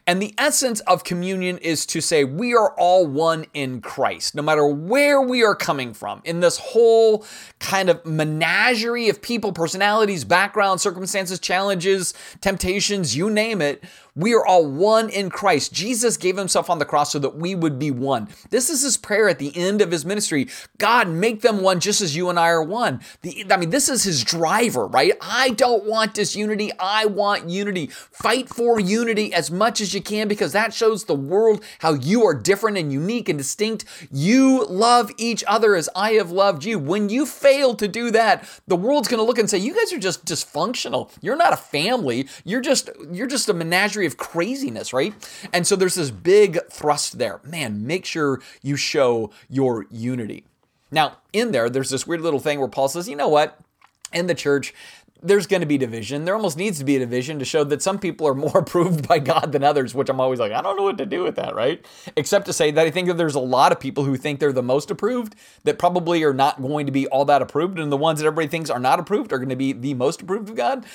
And 0.07 0.21
the 0.21 0.33
essence 0.37 0.79
of 0.81 1.03
communion 1.03 1.59
is 1.59 1.85
to 1.87 2.01
say 2.01 2.23
we 2.23 2.55
are 2.55 2.73
all 2.79 3.05
one 3.05 3.45
in 3.53 3.81
Christ, 3.81 4.33
no 4.33 4.41
matter 4.41 4.65
where 4.65 5.21
we 5.21 5.43
are 5.43 5.55
coming 5.55 5.93
from. 5.93 6.21
In 6.23 6.39
this 6.39 6.57
whole 6.57 7.25
kind 7.59 7.89
of 7.89 8.03
menagerie 8.05 9.09
of 9.09 9.21
people, 9.21 9.51
personalities, 9.51 10.23
backgrounds, 10.23 10.81
circumstances, 10.81 11.39
challenges, 11.39 12.13
temptations, 12.41 13.15
you 13.15 13.29
name 13.29 13.61
it, 13.61 13.83
we 14.19 14.33
are 14.33 14.45
all 14.45 14.65
one 14.65 15.09
in 15.09 15.29
Christ. 15.29 15.71
Jesus 15.71 16.17
gave 16.17 16.35
himself 16.35 16.69
on 16.69 16.77
the 16.77 16.85
cross 16.85 17.13
so 17.13 17.19
that 17.19 17.37
we 17.37 17.55
would 17.55 17.79
be 17.79 17.89
one. 17.89 18.27
This 18.49 18.69
is 18.69 18.81
his 18.81 18.97
prayer 18.97 19.29
at 19.29 19.39
the 19.39 19.55
end 19.55 19.81
of 19.81 19.91
his 19.91 20.05
ministry. 20.05 20.49
God, 20.77 21.07
make 21.07 21.41
them 21.41 21.61
one 21.61 21.79
just 21.79 22.01
as 22.01 22.17
you 22.17 22.29
and 22.29 22.37
I 22.37 22.49
are 22.49 22.61
one. 22.61 22.99
The, 23.21 23.45
I 23.49 23.55
mean, 23.55 23.69
this 23.69 23.87
is 23.87 24.03
his 24.03 24.25
driver, 24.25 24.85
right? 24.87 25.13
I 25.21 25.51
don't 25.51 25.85
want 25.85 26.15
disunity. 26.15 26.69
I 26.77 27.05
want 27.05 27.49
unity. 27.49 27.87
Fight 27.87 28.49
for 28.49 28.77
unity 28.77 29.33
as 29.33 29.49
much 29.49 29.79
as 29.79 29.93
you 29.93 30.01
can 30.01 30.27
because 30.27 30.51
that 30.51 30.73
shows 30.73 31.05
the 31.05 31.15
world 31.15 31.63
how 31.79 31.93
you 31.93 32.25
are 32.25 32.33
different 32.33 32.77
and 32.77 32.91
unique 32.91 33.29
and 33.29 33.39
distinct. 33.39 33.85
You 34.11 34.65
love 34.65 35.11
each 35.15 35.45
other 35.47 35.75
as 35.75 35.87
I 35.95 36.11
have 36.13 36.29
loved 36.29 36.65
you. 36.65 36.77
When 36.77 37.07
you 37.07 37.25
fail 37.25 37.73
to 37.75 37.87
do 37.87 38.11
that, 38.11 38.45
the 38.67 38.75
world's 38.75 39.07
going 39.07 39.19
to 39.19 39.25
look 39.25 39.39
and 39.39 39.49
say, 39.49 39.59
you 39.59 39.73
guys 39.73 39.93
are 39.93 39.97
just 39.97 40.25
dysfunctional. 40.25 41.09
You're 41.21 41.37
not 41.37 41.53
a 41.53 41.57
family. 41.57 42.27
You're 42.43 42.59
just, 42.59 42.89
you're 43.13 43.25
just 43.25 43.47
a 43.47 43.53
menagerie 43.53 44.08
of 44.09 44.17
craziness, 44.17 44.93
right? 44.93 45.13
And 45.53 45.65
so 45.65 45.75
there's 45.75 45.95
this 45.95 46.11
big 46.11 46.59
thrust 46.71 47.17
there. 47.17 47.39
Man, 47.43 47.85
make 47.87 48.05
sure 48.05 48.41
you 48.61 48.75
show 48.75 49.31
your 49.49 49.85
unity. 49.89 50.45
Now, 50.91 51.17
in 51.33 51.51
there, 51.51 51.69
there's 51.69 51.89
this 51.89 52.07
weird 52.07 52.21
little 52.21 52.39
thing 52.39 52.59
where 52.59 52.67
Paul 52.67 52.87
says, 52.87 53.07
you 53.07 53.15
know 53.15 53.29
what? 53.29 53.59
In 54.11 54.27
the 54.27 54.33
church, 54.33 54.73
there's 55.21 55.47
going 55.47 55.61
to 55.61 55.67
be 55.67 55.77
division. 55.77 56.25
There 56.25 56.35
almost 56.35 56.57
needs 56.57 56.79
to 56.79 56.85
be 56.85 56.95
a 56.95 56.99
division 56.99 57.39
to 57.39 57.45
show 57.45 57.63
that 57.65 57.81
some 57.81 57.99
people 57.99 58.27
are 58.27 58.33
more 58.35 58.57
approved 58.57 59.07
by 59.07 59.19
God 59.19 59.51
than 59.51 59.63
others, 59.63 59.93
which 59.93 60.09
I'm 60.09 60.19
always 60.19 60.39
like, 60.39 60.51
I 60.51 60.61
don't 60.61 60.77
know 60.77 60.83
what 60.83 60.97
to 60.97 61.05
do 61.05 61.23
with 61.23 61.35
that, 61.35 61.55
right? 61.55 61.85
Except 62.15 62.45
to 62.47 62.53
say 62.53 62.71
that 62.71 62.87
I 62.87 62.91
think 62.91 63.07
that 63.07 63.17
there's 63.17 63.35
a 63.35 63.39
lot 63.39 63.71
of 63.71 63.79
people 63.79 64.03
who 64.03 64.15
think 64.15 64.39
they're 64.39 64.53
the 64.53 64.63
most 64.63 64.89
approved 64.89 65.35
that 65.63 65.77
probably 65.77 66.23
are 66.23 66.33
not 66.33 66.61
going 66.61 66.85
to 66.85 66.91
be 66.91 67.07
all 67.07 67.25
that 67.25 67.41
approved. 67.41 67.79
And 67.79 67.91
the 67.91 67.97
ones 67.97 68.19
that 68.19 68.25
everybody 68.25 68.47
thinks 68.47 68.69
are 68.69 68.79
not 68.79 68.99
approved 68.99 69.33
are 69.33 69.37
going 69.37 69.49
to 69.49 69.55
be 69.55 69.73
the 69.73 69.93
most 69.93 70.21
approved 70.21 70.49
of 70.49 70.55
God. 70.55 70.85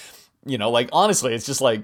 You 0.47 0.59
know, 0.59 0.71
like 0.71 0.89
honestly, 0.93 1.35
it's 1.35 1.47
just 1.47 1.61
like, 1.61 1.83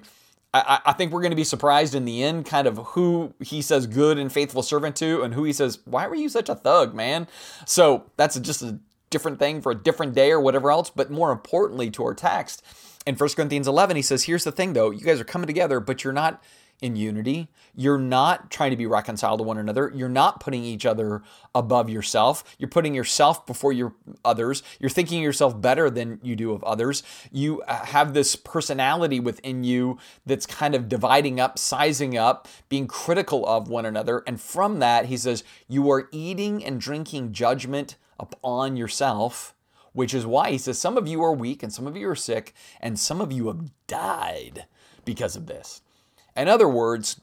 I, 0.52 0.80
I 0.87 0.92
think 0.92 1.12
we're 1.12 1.21
going 1.21 1.30
to 1.30 1.37
be 1.37 1.45
surprised 1.45 1.95
in 1.95 2.04
the 2.04 2.23
end, 2.23 2.47
kind 2.47 2.66
of 2.66 2.78
who 2.78 3.35
he 3.40 3.62
says 3.62 3.87
good 3.87 4.19
and 4.19 4.33
faithful 4.33 4.62
servant 4.62 4.97
to, 4.97 5.23
and 5.23 5.35
who 5.35 5.45
he 5.45 5.52
says, 5.52 5.78
Why 5.85 6.07
were 6.07 6.16
you 6.16 6.28
such 6.28 6.49
a 6.49 6.54
thug, 6.54 6.95
man? 6.95 7.28
So 7.66 8.11
that's 8.16 8.38
just 8.40 8.62
a 8.62 8.78
different 9.11 9.38
thing 9.38 9.61
for 9.61 9.73
a 9.73 9.76
different 9.76 10.14
day 10.14 10.30
or 10.33 10.40
whatever 10.40 10.71
else. 10.71 10.90
But 10.90 11.11
more 11.11 11.30
importantly, 11.30 11.90
to 11.92 12.04
our 12.04 12.14
text, 12.14 12.64
in 13.07 13.14
1 13.16 13.30
Corinthians 13.30 13.69
11, 13.69 13.97
he 13.97 14.02
says, 14.02 14.25
Here's 14.25 14.45
the 14.45 14.52
thing 14.52 14.73
though, 14.73 14.90
you 14.90 15.04
guys 15.04 15.21
are 15.21 15.25
coming 15.25 15.47
together, 15.47 15.78
but 15.78 16.02
you're 16.02 16.12
not 16.12 16.42
in 16.81 16.97
unity. 16.97 17.49
You're 17.75 17.99
not 17.99 18.51
trying 18.51 18.71
to 18.71 18.77
be 18.77 18.87
reconciled 18.87 19.39
to 19.41 19.45
one 19.45 19.59
another. 19.59 19.93
You're 19.95 20.09
not 20.09 20.41
putting 20.41 20.65
each 20.65 20.87
other 20.87 21.23
above 21.55 21.91
yourself. 21.91 22.43
You're 22.59 22.71
putting 22.71 22.95
yourself 22.95 23.47
before 23.47 23.73
your 23.73 23.95
others. 24.25 24.63
You're 24.79 24.91
thinking 24.91 25.23
yourself 25.23 25.61
better 25.61 25.91
than 25.91 26.21
you 26.23 26.37
do 26.37 26.53
of 26.53 26.65
others. 26.65 27.03
You 27.31 27.63
uh, 27.63 27.85
have 27.87 28.15
this 28.15 28.35
personality 28.35 29.21
within 29.21 29.63
you 29.63 29.99
that's 30.25 30.47
kind 30.47 30.75
of 30.75 30.89
dividing 30.89 31.39
up, 31.39 31.59
sizing 31.59 32.17
up, 32.17 32.49
being 32.69 32.87
critical 32.87 33.47
of 33.47 33.69
one 33.69 33.85
another. 33.85 34.23
And 34.26 34.41
from 34.41 34.78
that, 34.78 35.07
he 35.07 35.17
says, 35.17 35.45
you 35.69 35.91
are 35.91 36.09
eating 36.13 36.65
and 36.65 36.81
drinking 36.81 37.33
judgment 37.33 37.97
upon 38.19 38.76
yourself 38.76 39.54
which 39.93 40.15
is 40.15 40.25
why 40.25 40.52
he 40.52 40.59
says 40.59 40.78
some 40.78 40.97
of 40.97 41.09
you 41.09 41.21
are 41.21 41.33
weak 41.33 41.65
and 41.65 41.73
some 41.73 41.85
of 41.85 41.97
you 41.97 42.09
are 42.09 42.15
sick 42.15 42.54
and 42.81 42.97
some 42.97 43.21
of 43.21 43.33
you 43.33 43.49
have 43.49 43.71
died 43.89 44.67
because 45.04 45.35
of 45.35 45.47
this. 45.47 45.83
In 46.36 46.49
other 46.49 46.69
words, 46.69 47.21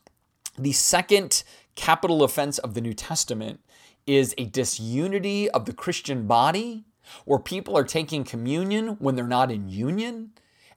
the 0.57 0.71
second 0.71 1.43
capital 1.75 2.23
offense 2.23 2.57
of 2.57 2.73
the 2.73 2.81
New 2.81 2.93
Testament 2.93 3.59
is 4.05 4.33
a 4.37 4.45
disunity 4.45 5.49
of 5.51 5.65
the 5.65 5.73
Christian 5.73 6.27
body 6.27 6.85
where 7.25 7.39
people 7.39 7.77
are 7.77 7.83
taking 7.83 8.23
communion 8.23 8.97
when 8.99 9.15
they're 9.15 9.27
not 9.27 9.51
in 9.51 9.69
union. 9.69 10.31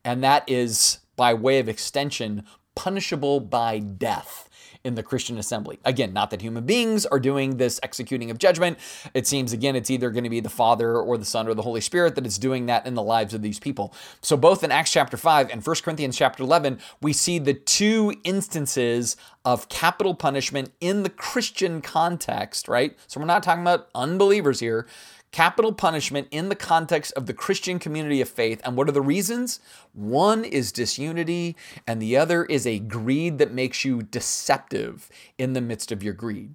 And 0.05 0.23
that 0.23 0.49
is, 0.49 1.01
by 1.17 1.35
way 1.35 1.59
of 1.59 1.69
extension, 1.69 2.45
punishable 2.75 3.41
by 3.41 3.79
death 3.79 4.50
in 4.85 4.95
the 4.95 5.03
Christian 5.03 5.39
assembly. 5.39 5.79
Again, 5.85 6.13
not 6.13 6.31
that 6.31 6.41
human 6.41 6.65
beings 6.65 7.05
are 7.07 7.21
doing 7.21 7.59
this 7.59 7.79
executing 7.83 8.31
of 8.31 8.39
judgment. 8.39 8.79
It 9.15 9.27
seems, 9.27 9.53
again, 9.53 9.77
it's 9.77 9.91
either 9.91 10.11
going 10.11 10.25
to 10.25 10.31
be 10.31 10.41
the 10.41 10.49
Father 10.49 10.97
or 10.97 11.19
the 11.19 11.25
Son 11.25 11.49
or 11.49 11.55
the 11.55 11.63
Holy 11.63 11.81
Spirit 11.81 12.15
that 12.15 12.27
is 12.27 12.39
doing 12.39 12.67
that 12.67 12.87
in 12.87 12.95
the 12.95 13.03
lives 13.03 13.35
of 13.35 13.43
these 13.43 13.59
people. 13.59 13.95
So, 14.23 14.37
both 14.37 14.65
in 14.65 14.73
Acts 14.73 14.93
chapter 14.93 15.17
5 15.17 15.51
and 15.51 15.65
1 15.65 15.77
Corinthians 15.83 16.17
chapter 16.17 16.43
11, 16.43 16.81
we 17.03 17.13
see 17.13 17.39
the 17.39 17.55
two 17.55 18.15
instances 18.25 19.17
of 19.45 19.69
capital 19.69 20.15
punishment 20.15 20.73
in 20.81 21.03
the 21.03 21.11
Christian 21.11 21.83
context, 21.83 22.69
right? 22.69 22.99
So, 23.07 23.21
we're 23.21 23.27
not 23.27 23.43
talking 23.43 23.63
about 23.63 23.89
unbelievers 23.95 24.61
here 24.61 24.87
capital 25.33 25.73
punishment 25.73 26.29
in 26.31 26.49
the 26.49 26.57
context 26.57 27.13
of 27.13 27.27
the 27.27 27.35
Christian 27.35 27.79
community 27.79 28.21
of 28.21 28.29
faith. 28.29 28.61
And 28.65 28.77
what 28.77 28.89
are 28.89 28.93
the 28.93 29.01
reasons? 29.01 29.61
One 29.93 30.45
is 30.45 30.73
disunity, 30.73 31.57
and 31.87 32.01
the 32.01 32.17
other 32.17 32.45
is 32.45 32.67
a 32.67 32.79
greed 32.79 33.39
that 33.39 33.53
makes 33.53 33.85
you 33.85 34.03
deceptive 34.03 35.09
in 35.39 35.53
the 35.53 35.61
midst 35.61 35.93
of 35.93 36.03
your 36.03 36.15
greed. 36.15 36.55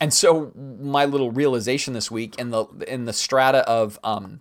And 0.00 0.12
so, 0.12 0.52
my 0.54 1.04
little 1.04 1.30
realization 1.30 1.94
this 1.94 2.10
week 2.10 2.38
in 2.38 2.50
the 2.50 2.66
in 2.86 3.06
the 3.06 3.12
strata 3.12 3.66
of 3.68 3.98
um, 4.04 4.40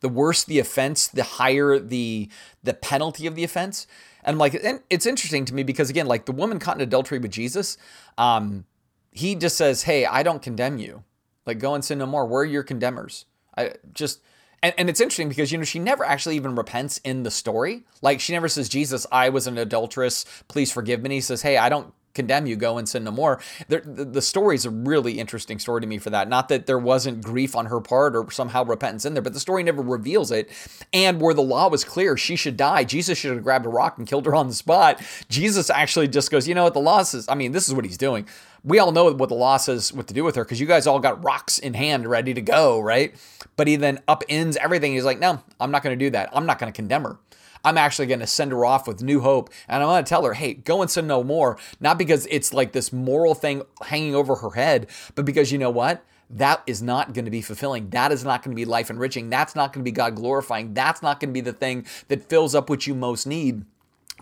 the 0.00 0.08
worse 0.08 0.44
the 0.44 0.58
offense, 0.58 1.08
the 1.08 1.22
higher 1.24 1.78
the 1.78 2.28
the 2.62 2.74
penalty 2.74 3.26
of 3.26 3.34
the 3.34 3.44
offense. 3.44 3.86
And 4.22 4.38
like, 4.38 4.54
and 4.54 4.80
it's 4.88 5.06
interesting 5.06 5.44
to 5.46 5.54
me 5.54 5.62
because 5.62 5.90
again, 5.90 6.06
like 6.06 6.26
the 6.26 6.32
woman 6.32 6.58
caught 6.58 6.76
in 6.76 6.82
adultery 6.82 7.18
with 7.18 7.30
Jesus, 7.30 7.76
um, 8.18 8.66
he 9.10 9.34
just 9.34 9.56
says, 9.56 9.84
"Hey, 9.84 10.04
I 10.04 10.22
don't 10.22 10.42
condemn 10.42 10.78
you." 10.78 11.02
Like, 11.46 11.58
go 11.58 11.74
and 11.74 11.84
sin 11.84 11.98
no 11.98 12.06
more. 12.06 12.26
We're 12.26 12.44
your 12.44 12.62
condemners? 12.62 13.26
I 13.56 13.72
just, 13.92 14.20
and, 14.62 14.74
and 14.78 14.88
it's 14.88 15.00
interesting 15.00 15.28
because, 15.28 15.52
you 15.52 15.58
know, 15.58 15.64
she 15.64 15.78
never 15.78 16.04
actually 16.04 16.36
even 16.36 16.54
repents 16.54 16.98
in 16.98 17.22
the 17.22 17.30
story. 17.30 17.84
Like, 18.02 18.20
she 18.20 18.32
never 18.32 18.48
says, 18.48 18.68
Jesus, 18.68 19.06
I 19.12 19.28
was 19.28 19.46
an 19.46 19.58
adulteress. 19.58 20.24
Please 20.48 20.72
forgive 20.72 21.00
me. 21.00 21.06
And 21.06 21.12
He 21.12 21.20
says, 21.20 21.42
hey, 21.42 21.56
I 21.56 21.68
don't 21.68 21.92
condemn 22.14 22.46
you, 22.46 22.56
go 22.56 22.78
and 22.78 22.88
sin 22.88 23.04
no 23.04 23.10
more. 23.10 23.40
The, 23.68 23.80
the, 23.80 24.04
the 24.04 24.22
story 24.22 24.54
is 24.54 24.64
a 24.64 24.70
really 24.70 25.18
interesting 25.18 25.58
story 25.58 25.80
to 25.80 25.86
me 25.86 25.98
for 25.98 26.10
that. 26.10 26.28
Not 26.28 26.48
that 26.48 26.66
there 26.66 26.78
wasn't 26.78 27.22
grief 27.22 27.54
on 27.56 27.66
her 27.66 27.80
part 27.80 28.16
or 28.16 28.30
somehow 28.30 28.64
repentance 28.64 29.04
in 29.04 29.14
there, 29.14 29.22
but 29.22 29.32
the 29.32 29.40
story 29.40 29.62
never 29.62 29.82
reveals 29.82 30.30
it. 30.30 30.48
And 30.92 31.20
where 31.20 31.34
the 31.34 31.42
law 31.42 31.68
was 31.68 31.84
clear, 31.84 32.16
she 32.16 32.36
should 32.36 32.56
die. 32.56 32.84
Jesus 32.84 33.18
should 33.18 33.32
have 33.32 33.42
grabbed 33.42 33.66
a 33.66 33.70
rock 33.70 33.98
and 33.98 34.06
killed 34.06 34.26
her 34.26 34.34
on 34.34 34.48
the 34.48 34.54
spot. 34.54 35.02
Jesus 35.28 35.70
actually 35.70 36.08
just 36.08 36.30
goes, 36.30 36.48
you 36.48 36.54
know 36.54 36.64
what, 36.64 36.74
the 36.74 36.80
law 36.80 37.02
says, 37.02 37.28
I 37.28 37.34
mean, 37.34 37.52
this 37.52 37.68
is 37.68 37.74
what 37.74 37.84
he's 37.84 37.98
doing. 37.98 38.26
We 38.62 38.78
all 38.78 38.92
know 38.92 39.12
what 39.12 39.28
the 39.28 39.34
law 39.34 39.58
says 39.58 39.92
what 39.92 40.06
to 40.06 40.14
do 40.14 40.24
with 40.24 40.36
her 40.36 40.44
because 40.44 40.58
you 40.58 40.66
guys 40.66 40.86
all 40.86 40.98
got 40.98 41.22
rocks 41.22 41.58
in 41.58 41.74
hand 41.74 42.06
ready 42.06 42.32
to 42.32 42.40
go, 42.40 42.80
right? 42.80 43.14
But 43.56 43.66
he 43.66 43.76
then 43.76 44.00
upends 44.08 44.56
everything. 44.56 44.94
He's 44.94 45.04
like, 45.04 45.18
no, 45.18 45.42
I'm 45.60 45.70
not 45.70 45.82
going 45.82 45.98
to 45.98 46.02
do 46.02 46.10
that. 46.10 46.30
I'm 46.32 46.46
not 46.46 46.58
going 46.58 46.72
to 46.72 46.76
condemn 46.76 47.04
her. 47.04 47.18
I'm 47.64 47.78
actually 47.78 48.06
going 48.06 48.20
to 48.20 48.26
send 48.26 48.52
her 48.52 48.64
off 48.64 48.86
with 48.86 49.02
new 49.02 49.20
hope. 49.20 49.50
And 49.68 49.82
I'm 49.82 49.88
going 49.88 50.04
to 50.04 50.08
tell 50.08 50.24
her, 50.24 50.34
hey, 50.34 50.54
go 50.54 50.82
and 50.82 50.90
sin 50.90 51.06
no 51.06 51.24
more. 51.24 51.58
Not 51.80 51.98
because 51.98 52.26
it's 52.30 52.52
like 52.52 52.72
this 52.72 52.92
moral 52.92 53.34
thing 53.34 53.62
hanging 53.82 54.14
over 54.14 54.36
her 54.36 54.50
head, 54.50 54.88
but 55.14 55.24
because 55.24 55.50
you 55.50 55.58
know 55.58 55.70
what? 55.70 56.04
That 56.30 56.62
is 56.66 56.82
not 56.82 57.12
going 57.12 57.26
to 57.26 57.30
be 57.30 57.42
fulfilling. 57.42 57.90
That 57.90 58.10
is 58.10 58.24
not 58.24 58.42
going 58.42 58.52
to 58.52 58.60
be 58.60 58.64
life 58.64 58.90
enriching. 58.90 59.30
That's 59.30 59.54
not 59.54 59.72
going 59.72 59.84
to 59.84 59.88
be 59.88 59.94
God 59.94 60.16
glorifying. 60.16 60.74
That's 60.74 61.02
not 61.02 61.20
going 61.20 61.30
to 61.30 61.34
be 61.34 61.40
the 61.40 61.52
thing 61.52 61.86
that 62.08 62.28
fills 62.28 62.54
up 62.54 62.70
what 62.70 62.86
you 62.86 62.94
most 62.94 63.26
need. 63.26 63.64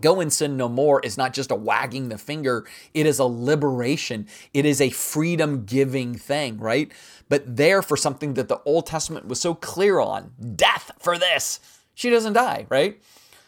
Go 0.00 0.20
and 0.20 0.32
sin 0.32 0.56
no 0.56 0.68
more 0.68 1.00
is 1.00 1.18
not 1.18 1.32
just 1.32 1.50
a 1.50 1.54
wagging 1.54 2.08
the 2.08 2.18
finger, 2.18 2.66
it 2.94 3.06
is 3.06 3.18
a 3.18 3.24
liberation. 3.24 4.26
It 4.52 4.64
is 4.64 4.80
a 4.80 4.90
freedom 4.90 5.64
giving 5.64 6.14
thing, 6.14 6.58
right? 6.58 6.90
But 7.28 7.56
there 7.56 7.82
for 7.82 7.96
something 7.96 8.34
that 8.34 8.48
the 8.48 8.60
Old 8.64 8.86
Testament 8.86 9.28
was 9.28 9.40
so 9.40 9.54
clear 9.54 10.00
on 10.00 10.32
death 10.56 10.90
for 10.98 11.18
this. 11.18 11.60
She 11.94 12.10
doesn't 12.10 12.32
die, 12.32 12.66
right? 12.68 13.00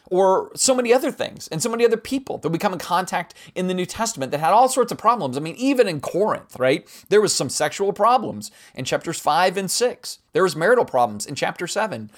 Or 0.09 0.51
so 0.55 0.75
many 0.75 0.93
other 0.93 1.11
things 1.11 1.47
and 1.47 1.61
so 1.61 1.69
many 1.69 1.85
other 1.85 1.97
people 1.97 2.37
that 2.39 2.49
we 2.49 2.57
come 2.57 2.73
in 2.73 2.79
contact 2.79 3.33
in 3.55 3.67
the 3.67 3.73
New 3.73 3.85
Testament 3.85 4.31
that 4.31 4.39
had 4.39 4.53
all 4.53 4.69
sorts 4.69 4.91
of 4.91 4.97
problems. 4.97 5.37
I 5.37 5.39
mean, 5.39 5.55
even 5.55 5.87
in 5.87 6.01
Corinth, 6.01 6.57
right? 6.59 6.87
There 7.09 7.21
was 7.21 7.33
some 7.33 7.49
sexual 7.49 7.93
problems 7.93 8.51
in 8.73 8.85
chapters 8.85 9.19
5 9.19 9.57
and 9.57 9.69
6. 9.69 10.19
There 10.33 10.43
was 10.43 10.55
marital 10.55 10.85
problems 10.85 11.25
in 11.25 11.35
chapter 11.35 11.67
7. 11.67 12.11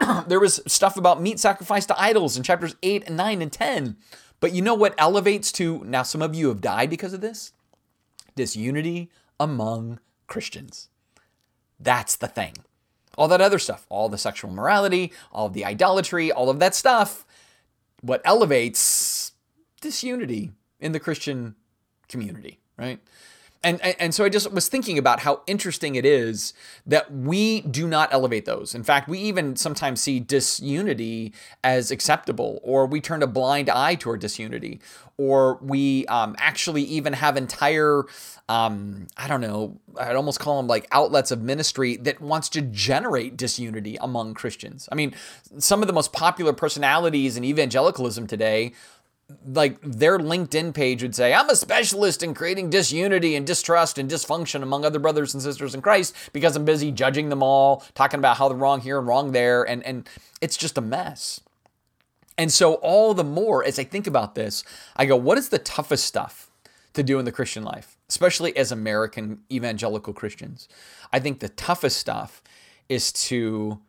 there 0.26 0.40
was 0.40 0.60
stuff 0.66 0.96
about 0.96 1.22
meat 1.22 1.38
sacrifice 1.38 1.86
to 1.86 2.00
idols 2.00 2.36
in 2.36 2.42
chapters 2.42 2.74
8 2.82 3.04
and 3.06 3.16
9 3.16 3.42
and 3.42 3.52
10. 3.52 3.96
But 4.40 4.52
you 4.52 4.62
know 4.62 4.74
what 4.74 4.94
elevates 4.98 5.52
to 5.52 5.84
now 5.84 6.02
some 6.02 6.22
of 6.22 6.34
you 6.34 6.48
have 6.48 6.60
died 6.60 6.90
because 6.90 7.12
of 7.12 7.20
this? 7.20 7.52
Disunity 8.34 9.10
among 9.38 10.00
Christians. 10.26 10.88
That's 11.78 12.16
the 12.16 12.28
thing 12.28 12.54
all 13.16 13.28
that 13.28 13.40
other 13.40 13.58
stuff, 13.58 13.86
all 13.88 14.08
the 14.08 14.18
sexual 14.18 14.50
morality, 14.50 15.12
all 15.32 15.46
of 15.46 15.52
the 15.52 15.64
idolatry, 15.64 16.32
all 16.32 16.48
of 16.48 16.58
that 16.60 16.74
stuff, 16.74 17.24
what 18.00 18.22
elevates 18.24 19.32
disunity 19.80 20.52
in 20.80 20.92
the 20.92 21.00
Christian 21.00 21.54
community, 22.08 22.58
right? 22.76 23.00
And, 23.64 23.80
and 23.80 24.12
so 24.12 24.24
I 24.24 24.28
just 24.28 24.50
was 24.52 24.68
thinking 24.68 24.98
about 24.98 25.20
how 25.20 25.42
interesting 25.46 25.94
it 25.94 26.04
is 26.04 26.52
that 26.84 27.12
we 27.12 27.60
do 27.60 27.86
not 27.86 28.12
elevate 28.12 28.44
those. 28.44 28.74
In 28.74 28.82
fact, 28.82 29.08
we 29.08 29.18
even 29.20 29.54
sometimes 29.54 30.00
see 30.00 30.18
disunity 30.18 31.32
as 31.62 31.92
acceptable, 31.92 32.58
or 32.64 32.86
we 32.86 33.00
turn 33.00 33.22
a 33.22 33.28
blind 33.28 33.70
eye 33.70 33.94
toward 33.94 34.20
disunity, 34.20 34.80
or 35.16 35.58
we 35.62 36.06
um, 36.06 36.34
actually 36.38 36.82
even 36.82 37.12
have 37.12 37.36
entire 37.36 38.04
um, 38.48 39.06
I 39.16 39.28
don't 39.28 39.40
know, 39.40 39.78
I'd 39.98 40.16
almost 40.16 40.40
call 40.40 40.58
them 40.58 40.66
like 40.66 40.86
outlets 40.92 41.30
of 41.30 41.40
ministry 41.40 41.96
that 41.98 42.20
wants 42.20 42.48
to 42.50 42.60
generate 42.60 43.36
disunity 43.36 43.96
among 44.00 44.34
Christians. 44.34 44.88
I 44.92 44.94
mean, 44.94 45.14
some 45.58 45.80
of 45.80 45.86
the 45.86 45.94
most 45.94 46.12
popular 46.12 46.52
personalities 46.52 47.36
in 47.36 47.44
evangelicalism 47.44 48.26
today, 48.26 48.72
like 49.46 49.78
their 49.82 50.18
LinkedIn 50.18 50.74
page 50.74 51.02
would 51.02 51.14
say, 51.14 51.32
I'm 51.32 51.50
a 51.50 51.56
specialist 51.56 52.22
in 52.22 52.34
creating 52.34 52.70
disunity 52.70 53.34
and 53.34 53.46
distrust 53.46 53.98
and 53.98 54.10
dysfunction 54.10 54.62
among 54.62 54.84
other 54.84 54.98
brothers 54.98 55.34
and 55.34 55.42
sisters 55.42 55.74
in 55.74 55.82
Christ 55.82 56.14
because 56.32 56.56
I'm 56.56 56.64
busy 56.64 56.90
judging 56.92 57.28
them 57.28 57.42
all, 57.42 57.84
talking 57.94 58.18
about 58.18 58.36
how 58.36 58.48
they're 58.48 58.56
wrong 58.56 58.80
here 58.80 58.98
and 58.98 59.06
wrong 59.06 59.32
there. 59.32 59.62
And, 59.62 59.84
and 59.84 60.08
it's 60.40 60.56
just 60.56 60.78
a 60.78 60.82
mess. 60.82 61.40
And 62.38 62.50
so, 62.50 62.74
all 62.74 63.12
the 63.12 63.24
more 63.24 63.62
as 63.62 63.78
I 63.78 63.84
think 63.84 64.06
about 64.06 64.34
this, 64.34 64.64
I 64.96 65.04
go, 65.04 65.16
what 65.16 65.36
is 65.36 65.50
the 65.50 65.58
toughest 65.58 66.06
stuff 66.06 66.50
to 66.94 67.02
do 67.02 67.18
in 67.18 67.26
the 67.26 67.32
Christian 67.32 67.62
life? 67.62 67.96
especially 68.12 68.54
as 68.58 68.70
American 68.70 69.40
evangelical 69.50 70.12
Christians. 70.12 70.68
I 71.14 71.18
think 71.18 71.40
the 71.40 71.48
toughest 71.48 71.96
stuff 71.96 72.42
is 72.86 73.10
to 73.10 73.80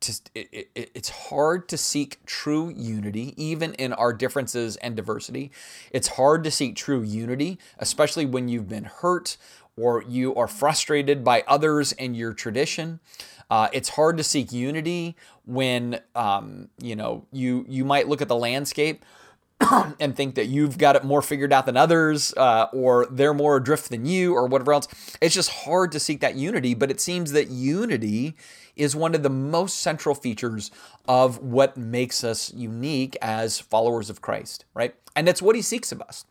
to, 0.00 0.20
it, 0.34 0.68
it, 0.74 0.90
it's 0.94 1.08
hard 1.08 1.68
to 1.68 1.76
seek 1.76 2.24
true 2.26 2.72
unity, 2.76 3.34
even 3.36 3.74
in 3.74 3.92
our 3.92 4.12
differences 4.12 4.76
and 4.76 4.96
diversity. 4.96 5.50
It's 5.90 6.08
hard 6.08 6.44
to 6.44 6.50
seek 6.50 6.76
true 6.76 7.02
unity, 7.02 7.58
especially 7.78 8.26
when 8.26 8.48
you've 8.48 8.68
been 8.68 8.84
hurt 8.84 9.36
or 9.76 10.04
you 10.06 10.34
are 10.34 10.48
frustrated 10.48 11.24
by 11.24 11.42
others 11.46 11.92
and 11.92 12.16
your 12.16 12.32
tradition. 12.32 13.00
Uh, 13.50 13.68
it's 13.72 13.90
hard 13.90 14.16
to 14.16 14.24
seek 14.24 14.52
unity 14.52 15.16
when 15.44 16.00
um, 16.14 16.68
you 16.80 16.96
know 16.96 17.26
you 17.32 17.64
you 17.68 17.84
might 17.84 18.08
look 18.08 18.22
at 18.22 18.28
the 18.28 18.36
landscape 18.36 19.04
and 20.00 20.16
think 20.16 20.34
that 20.34 20.46
you've 20.46 20.78
got 20.78 20.96
it 20.96 21.04
more 21.04 21.22
figured 21.22 21.52
out 21.52 21.66
than 21.66 21.76
others, 21.76 22.34
uh, 22.36 22.66
or 22.72 23.06
they're 23.10 23.34
more 23.34 23.56
adrift 23.56 23.90
than 23.90 24.04
you, 24.04 24.34
or 24.34 24.46
whatever 24.46 24.72
else. 24.72 24.88
It's 25.20 25.34
just 25.34 25.50
hard 25.50 25.92
to 25.92 26.00
seek 26.00 26.20
that 26.20 26.34
unity, 26.34 26.74
but 26.74 26.90
it 26.90 27.00
seems 27.00 27.32
that 27.32 27.48
unity 27.48 28.36
is 28.76 28.96
one 28.96 29.14
of 29.14 29.22
the 29.22 29.30
most 29.30 29.78
central 29.78 30.14
features 30.14 30.70
of 31.06 31.38
what 31.38 31.76
makes 31.76 32.24
us 32.24 32.52
unique 32.52 33.16
as 33.22 33.60
followers 33.60 34.10
of 34.10 34.20
Christ, 34.20 34.64
right? 34.74 34.94
And 35.14 35.28
that's 35.28 35.40
what 35.40 35.54
he 35.54 35.62
seeks 35.62 35.92
of 35.92 36.02
us 36.02 36.24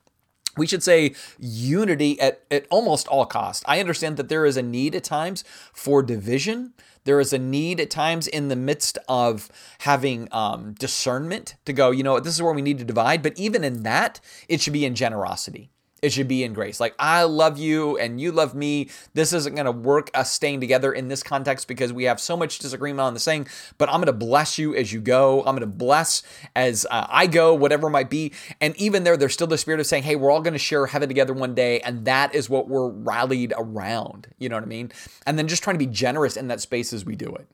we 0.58 0.68
should 0.68 0.84
say 0.84 1.16
unity 1.40 2.20
at, 2.20 2.44
at 2.52 2.66
almost 2.70 3.08
all 3.08 3.26
cost. 3.26 3.64
I 3.68 3.80
understand 3.80 4.18
that 4.18 4.30
there 4.30 4.46
is 4.46 4.58
a 4.58 4.62
need 4.62 4.96
at 4.96 5.04
times 5.04 5.44
for 5.74 6.04
division. 6.04 6.74
There 7.06 7.20
is 7.20 7.34
a 7.34 7.40
need 7.40 7.80
at 7.80 7.90
times 7.90 8.28
in 8.28 8.48
the 8.48 8.56
midst 8.56 8.98
of 9.10 9.50
having 9.80 10.28
um, 10.32 10.74
discernment 10.74 11.56
to 11.66 11.74
go, 11.74 11.92
you 11.92 12.04
know, 12.04 12.20
this 12.20 12.34
is 12.34 12.42
where 12.42 12.54
we 12.54 12.62
need 12.62 12.80
to 12.80 12.86
divide. 12.86 13.22
But 13.22 13.38
even 13.38 13.64
in 13.64 13.84
that, 13.84 14.22
it 14.48 14.62
should 14.62 14.74
be 14.74 14.86
in 14.86 14.96
generosity 14.96 15.73
it 16.04 16.12
should 16.12 16.28
be 16.28 16.44
in 16.44 16.52
grace. 16.52 16.82
Like, 16.82 16.96
I 17.00 17.24
love 17.24 17.58
you 17.58 17.98
and 17.98 18.20
you 18.20 18.34
love 18.34 18.54
me. 18.54 18.90
This 19.14 19.32
isn't 19.32 19.56
going 19.56 19.66
to 19.66 19.72
work 19.72 20.12
us 20.14 20.30
staying 20.30 20.60
together 20.60 20.92
in 20.92 21.08
this 21.08 21.24
context 21.24 21.66
because 21.66 21.94
we 21.94 22.04
have 22.04 22.20
so 22.20 22.36
much 22.36 22.60
disagreement 22.60 23.00
on 23.00 23.14
the 23.14 23.22
saying, 23.22 23.48
but 23.78 23.88
I'm 23.88 23.96
going 23.96 24.08
to 24.08 24.14
bless 24.14 24.58
you 24.58 24.76
as 24.76 24.92
you 24.92 25.00
go. 25.00 25.40
I'm 25.40 25.56
going 25.56 25.62
to 25.62 25.66
bless 25.68 26.22
as 26.58 26.86
uh, 26.92 27.08
I 27.10 27.26
go, 27.26 27.54
whatever 27.54 27.90
might 27.90 28.10
be. 28.10 28.34
And 28.60 28.76
even 28.76 29.06
there, 29.06 29.16
there's 29.16 29.34
still 29.34 29.48
the 29.48 29.58
spirit 29.58 29.80
of 29.80 29.88
saying, 29.88 30.04
hey, 30.04 30.18
we're 30.18 30.30
all 30.30 30.42
going 30.42 30.52
to 30.52 30.60
share 30.60 30.86
heaven 30.88 31.08
together 31.08 31.34
one 31.34 31.56
day. 31.56 31.80
And 31.80 32.04
that 32.04 32.36
is 32.36 32.50
what 32.50 32.68
we're 32.68 32.90
rallied 32.90 33.54
around. 33.58 34.28
You 34.38 34.50
know 34.50 34.58
what 34.58 34.66
I 34.66 34.68
mean? 34.68 34.92
And 35.26 35.40
then 35.40 35.48
just 35.48 35.64
trying 35.64 35.76
to 35.76 35.86
be 35.86 35.88
generous 35.88 36.36
in 36.36 36.50
that 36.50 36.60
space 36.60 36.92
as 36.92 37.06
we 37.06 37.16
do 37.16 37.34
it. 37.34 37.48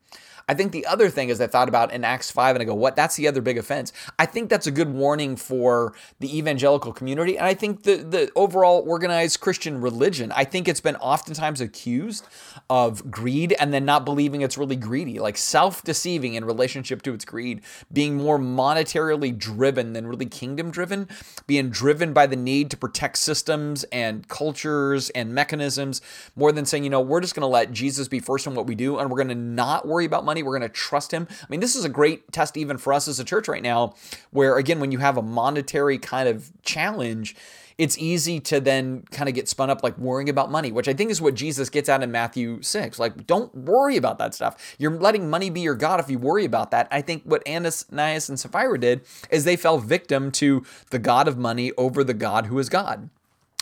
I 0.50 0.56
think 0.56 0.72
the 0.72 0.88
other 0.88 1.12
thing 1.12 1.30
is 1.30 1.40
I 1.40 1.46
thought 1.46 1.70
about 1.70 1.94
in 1.94 2.04
Acts 2.04 2.32
5 2.32 2.56
and 2.56 2.64
I 2.64 2.66
go, 2.66 2.74
what? 2.74 2.96
That's 2.96 3.16
the 3.16 3.28
other 3.28 3.40
big 3.40 3.60
offense. 3.60 3.94
I 4.18 4.26
think 4.26 4.50
that's 4.50 4.66
a 4.66 4.72
good 4.72 4.92
warning 4.92 5.36
for 5.36 5.94
the 6.20 6.36
evangelical 6.36 6.92
community. 6.92 7.38
And 7.38 7.46
I 7.46 7.54
think 7.54 7.84
the, 7.84 7.98
the 7.98 8.32
overall 8.40 8.82
organized 8.88 9.42
Christian 9.42 9.82
religion, 9.82 10.32
I 10.34 10.46
think 10.46 10.70
it's 10.70 10.80
been 10.80 10.96
oftentimes 10.96 11.60
accused 11.60 12.26
of 12.70 13.12
greed 13.12 13.54
and 13.60 13.74
then 13.74 13.84
not 13.84 14.06
believing 14.06 14.42
it's 14.42 14.58
really 14.58 14.78
greedy, 14.78 15.20
like 15.20 15.38
self 15.38 15.84
deceiving 15.84 16.36
in 16.36 16.46
relationship 16.46 17.02
to 17.02 17.14
its 17.14 17.26
greed, 17.26 17.62
being 17.92 18.16
more 18.16 18.40
monetarily 18.40 19.38
driven 19.38 19.92
than 19.92 20.08
really 20.08 20.26
kingdom 20.26 20.72
driven, 20.72 21.10
being 21.48 21.70
driven 21.70 22.14
by 22.14 22.26
the 22.26 22.38
need 22.38 22.72
to 22.72 22.78
protect 22.78 23.18
systems 23.18 23.84
and 23.92 24.30
cultures 24.30 25.10
and 25.10 25.36
mechanisms 25.36 26.02
more 26.38 26.54
than 26.54 26.66
saying, 26.66 26.86
you 26.86 26.90
know, 26.90 27.02
we're 27.02 27.22
just 27.22 27.36
going 27.36 27.42
to 27.42 27.48
let 27.48 27.74
Jesus 27.74 28.08
be 28.08 28.22
first 28.22 28.48
in 28.48 28.56
what 28.56 28.68
we 28.68 28.76
do 28.76 29.00
and 29.00 29.10
we're 29.10 29.18
going 29.18 29.28
to 29.28 29.36
not 29.36 29.86
worry 29.86 30.06
about 30.06 30.24
money. 30.24 30.44
We're 30.44 30.58
going 30.58 30.70
to 30.70 30.74
trust 30.74 31.12
him. 31.12 31.28
I 31.30 31.46
mean, 31.50 31.60
this 31.60 31.76
is 31.76 31.84
a 31.84 31.90
great 31.90 32.32
test 32.32 32.56
even 32.56 32.78
for 32.78 32.94
us 32.94 33.10
as 33.10 33.20
a 33.20 33.26
church 33.26 33.50
right 33.50 33.64
now, 33.64 33.96
where 34.32 34.58
again, 34.58 34.80
when 34.80 34.94
you 34.94 35.00
have 35.00 35.18
a 35.18 35.22
monetary 35.22 35.98
kind 35.98 36.30
of 36.30 36.52
challenge, 36.64 37.36
it's 37.80 37.98
easy 37.98 38.42
to 38.42 38.60
then 38.60 39.04
kind 39.10 39.30
of 39.30 39.34
get 39.34 39.48
spun 39.48 39.70
up 39.70 39.82
like 39.84 39.98
worrying 39.98 40.28
about 40.28 40.52
money, 40.52 40.70
which 40.70 40.90
I 40.90 40.94
think 40.94 41.10
is 41.12 41.22
what 41.22 41.34
Jesus 41.34 41.70
gets 41.70 41.88
at 41.88 42.04
in 42.04 42.12
Matthew 42.12 42.62
6. 42.62 43.00
Like, 43.00 43.26
don't 43.26 43.56
worry 43.56 43.96
about 43.96 44.18
that 44.18 44.34
stuff. 44.36 44.76
You're 44.78 45.00
letting 45.00 45.30
money 45.30 45.50
be 45.50 45.62
your 45.62 45.76
God 45.76 46.02
if 46.02 46.10
you 46.10 46.20
worry 46.20 46.44
about 46.44 46.72
that. 46.72 46.90
I 46.92 47.02
think 47.02 47.24
what 47.24 47.42
Ananias 47.48 48.28
and 48.28 48.38
Sapphira 48.38 48.78
did 48.78 49.06
is 49.32 49.46
they 49.46 49.56
fell 49.56 49.78
victim 49.78 50.30
to 50.34 50.66
the 50.90 51.00
God 51.00 51.30
of 51.30 51.38
money 51.38 51.72
over 51.78 52.04
the 52.04 52.14
God 52.14 52.48
who 52.48 52.60
is 52.60 52.68
God. 52.68 53.10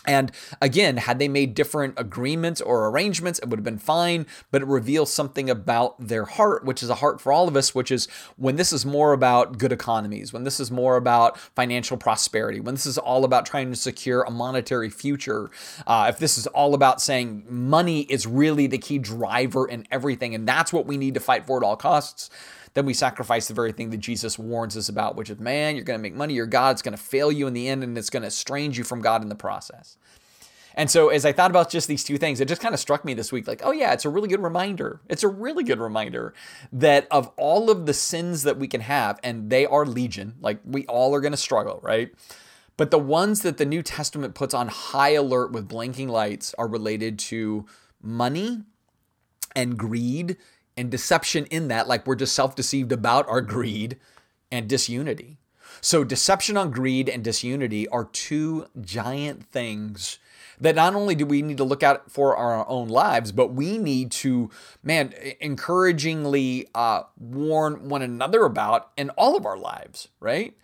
And 0.08 0.32
again, 0.62 0.98
had 0.98 1.20
they 1.20 1.28
made 1.28 1.54
different 1.54 1.96
agreements 1.98 2.62
or 2.62 2.88
arrangements, 2.88 3.40
it 3.40 3.50
would 3.50 3.60
have 3.60 3.66
been 3.66 3.78
fine, 3.78 4.26
but 4.52 4.62
it 4.62 4.68
reveals 4.68 5.14
something 5.14 5.50
about 5.50 5.96
their 6.00 6.24
heart, 6.24 6.64
which 6.64 6.82
is 6.82 6.90
a 6.90 6.96
heart 6.96 7.20
for 7.20 7.34
all 7.34 7.48
of 7.48 7.58
us, 7.58 7.76
which 7.76 7.92
is 7.92 8.08
when 8.38 8.56
this 8.56 8.72
is 8.72 8.86
more 8.86 9.12
about 9.12 9.58
good 9.58 9.74
economies, 9.74 10.32
when 10.32 10.46
this 10.46 10.60
is 10.60 10.72
more 10.72 10.96
about 10.96 11.38
financial 11.38 11.98
prosperity, 11.98 12.62
when 12.62 12.76
this 12.76 12.86
is 12.86 12.98
all 12.98 13.26
about 13.26 13.46
trying 13.46 13.70
to 13.70 13.76
secure 13.76 14.24
a 14.24 14.32
monetary 14.32 14.90
future, 14.90 15.52
uh, 15.86 16.08
if 16.10 16.20
this 16.20 16.38
is 16.38 16.48
all 16.48 16.74
about 16.74 17.02
saying 17.02 17.44
money 17.50 18.02
is 18.04 18.26
really 18.26 18.66
the 18.68 18.78
key 18.78 18.98
driver 18.98 19.68
in 19.68 19.86
everything, 19.92 20.34
and 20.34 20.48
that's 20.48 20.72
what 20.72 20.86
we 20.86 20.96
need 20.98 21.14
to 21.14 21.20
fight 21.20 21.46
for 21.46 21.58
at 21.58 21.64
all 21.64 21.76
costs, 21.76 22.30
then 22.78 22.86
we 22.86 22.94
sacrifice 22.94 23.48
the 23.48 23.56
very 23.56 23.72
thing 23.72 23.90
that 23.90 23.98
Jesus 23.98 24.38
warns 24.38 24.78
us 24.78 24.88
about, 24.88 25.16
which 25.16 25.32
is, 25.32 25.40
man, 25.40 25.76
you're 25.76 25.84
going 25.84 25.98
to 25.98 26.02
make 26.02 26.14
money, 26.14 26.36
your 26.36 26.46
God's 26.46 26.84
going 26.84 26.96
to 26.96 27.04
fail 27.04 27.32
you 27.32 27.48
in 27.48 27.56
the 27.56 27.68
end, 27.68 27.84
and 27.84 27.98
it's 27.98 28.12
going 28.12 28.22
to 28.22 28.28
estrange 28.28 28.78
you 28.78 28.84
from 28.84 29.02
God 29.02 29.24
in 29.24 29.30
the 29.30 29.36
process. 29.36 29.98
And 30.76 30.92
so 30.92 31.10
as 31.10 31.26
I 31.26 31.32
thought 31.32 31.50
about 31.50 31.72
just 31.72 31.88
these 31.88 32.04
two 32.04 32.20
things, 32.20 32.40
it 32.40 32.48
just 32.48 32.62
kind 32.62 32.76
of 32.76 32.80
struck 32.80 33.04
me 33.04 33.16
this 33.16 33.32
week 33.32 33.48
like, 33.48 33.62
oh 33.64 33.72
yeah, 33.72 33.94
it's 33.94 34.06
a 34.06 34.12
really 34.12 34.28
good 34.28 34.44
reminder. 34.44 35.02
It's 35.10 35.24
a 35.24 35.28
really 35.28 35.64
good 35.64 35.80
reminder 35.80 36.36
that 36.72 37.08
of 37.10 37.32
all 37.36 37.72
of 37.72 37.88
the 37.88 37.96
sins 37.96 38.44
that 38.44 38.60
we 38.60 38.68
can 38.68 38.82
have, 38.82 39.20
and 39.24 39.50
they 39.50 39.66
are 39.66 39.84
legion, 39.84 40.36
like 40.40 40.60
we 40.64 40.86
all 40.86 41.16
are 41.16 41.20
going 41.20 41.32
to 41.32 41.38
struggle, 41.38 41.80
right? 41.82 42.12
But 42.78 42.92
the 42.92 43.00
ones 43.00 43.42
that 43.42 43.58
the 43.58 43.66
New 43.66 43.82
Testament 43.82 44.36
puts 44.36 44.54
on 44.54 44.68
high 44.68 45.14
alert 45.14 45.52
with 45.52 45.68
blinking 45.68 46.10
lights 46.10 46.54
are 46.60 46.68
related 46.68 47.18
to 47.18 47.66
money 48.04 48.62
and 49.56 49.80
greed 49.80 50.38
and 50.78 50.92
deception 50.92 51.46
in 51.48 51.68
that, 51.70 51.88
like 51.88 52.06
we're 52.06 52.16
just 52.16 52.36
self 52.36 52.56
deceived 52.56 52.92
about 52.92 53.28
our 53.28 53.42
greed 53.42 53.98
and 54.52 54.70
disunity. 54.70 55.38
So, 55.82 56.04
deception 56.04 56.58
on 56.58 56.72
greed 56.72 57.10
and 57.10 57.24
disunity 57.24 57.88
are 57.90 58.06
two 58.06 58.68
giant 58.82 59.44
things 59.46 60.20
that 60.60 60.76
not 60.76 60.96
only 60.96 61.16
do 61.16 61.26
we 61.26 61.42
need 61.42 61.58
to 61.58 61.64
look 61.64 61.84
out 61.84 62.12
for 62.12 62.36
our 62.36 62.68
own 62.68 62.88
lives, 62.88 63.32
but 63.32 63.54
we 63.54 63.78
need 63.78 64.12
to, 64.12 64.50
man, 64.84 65.14
encouragingly 65.40 66.68
uh, 66.74 67.04
warn 67.18 67.90
one 67.90 68.02
another 68.02 68.44
about 68.44 68.92
in 68.98 69.10
all 69.12 69.38
of 69.38 69.46
our 69.46 69.58
lives, 69.58 70.08
right? 70.20 70.56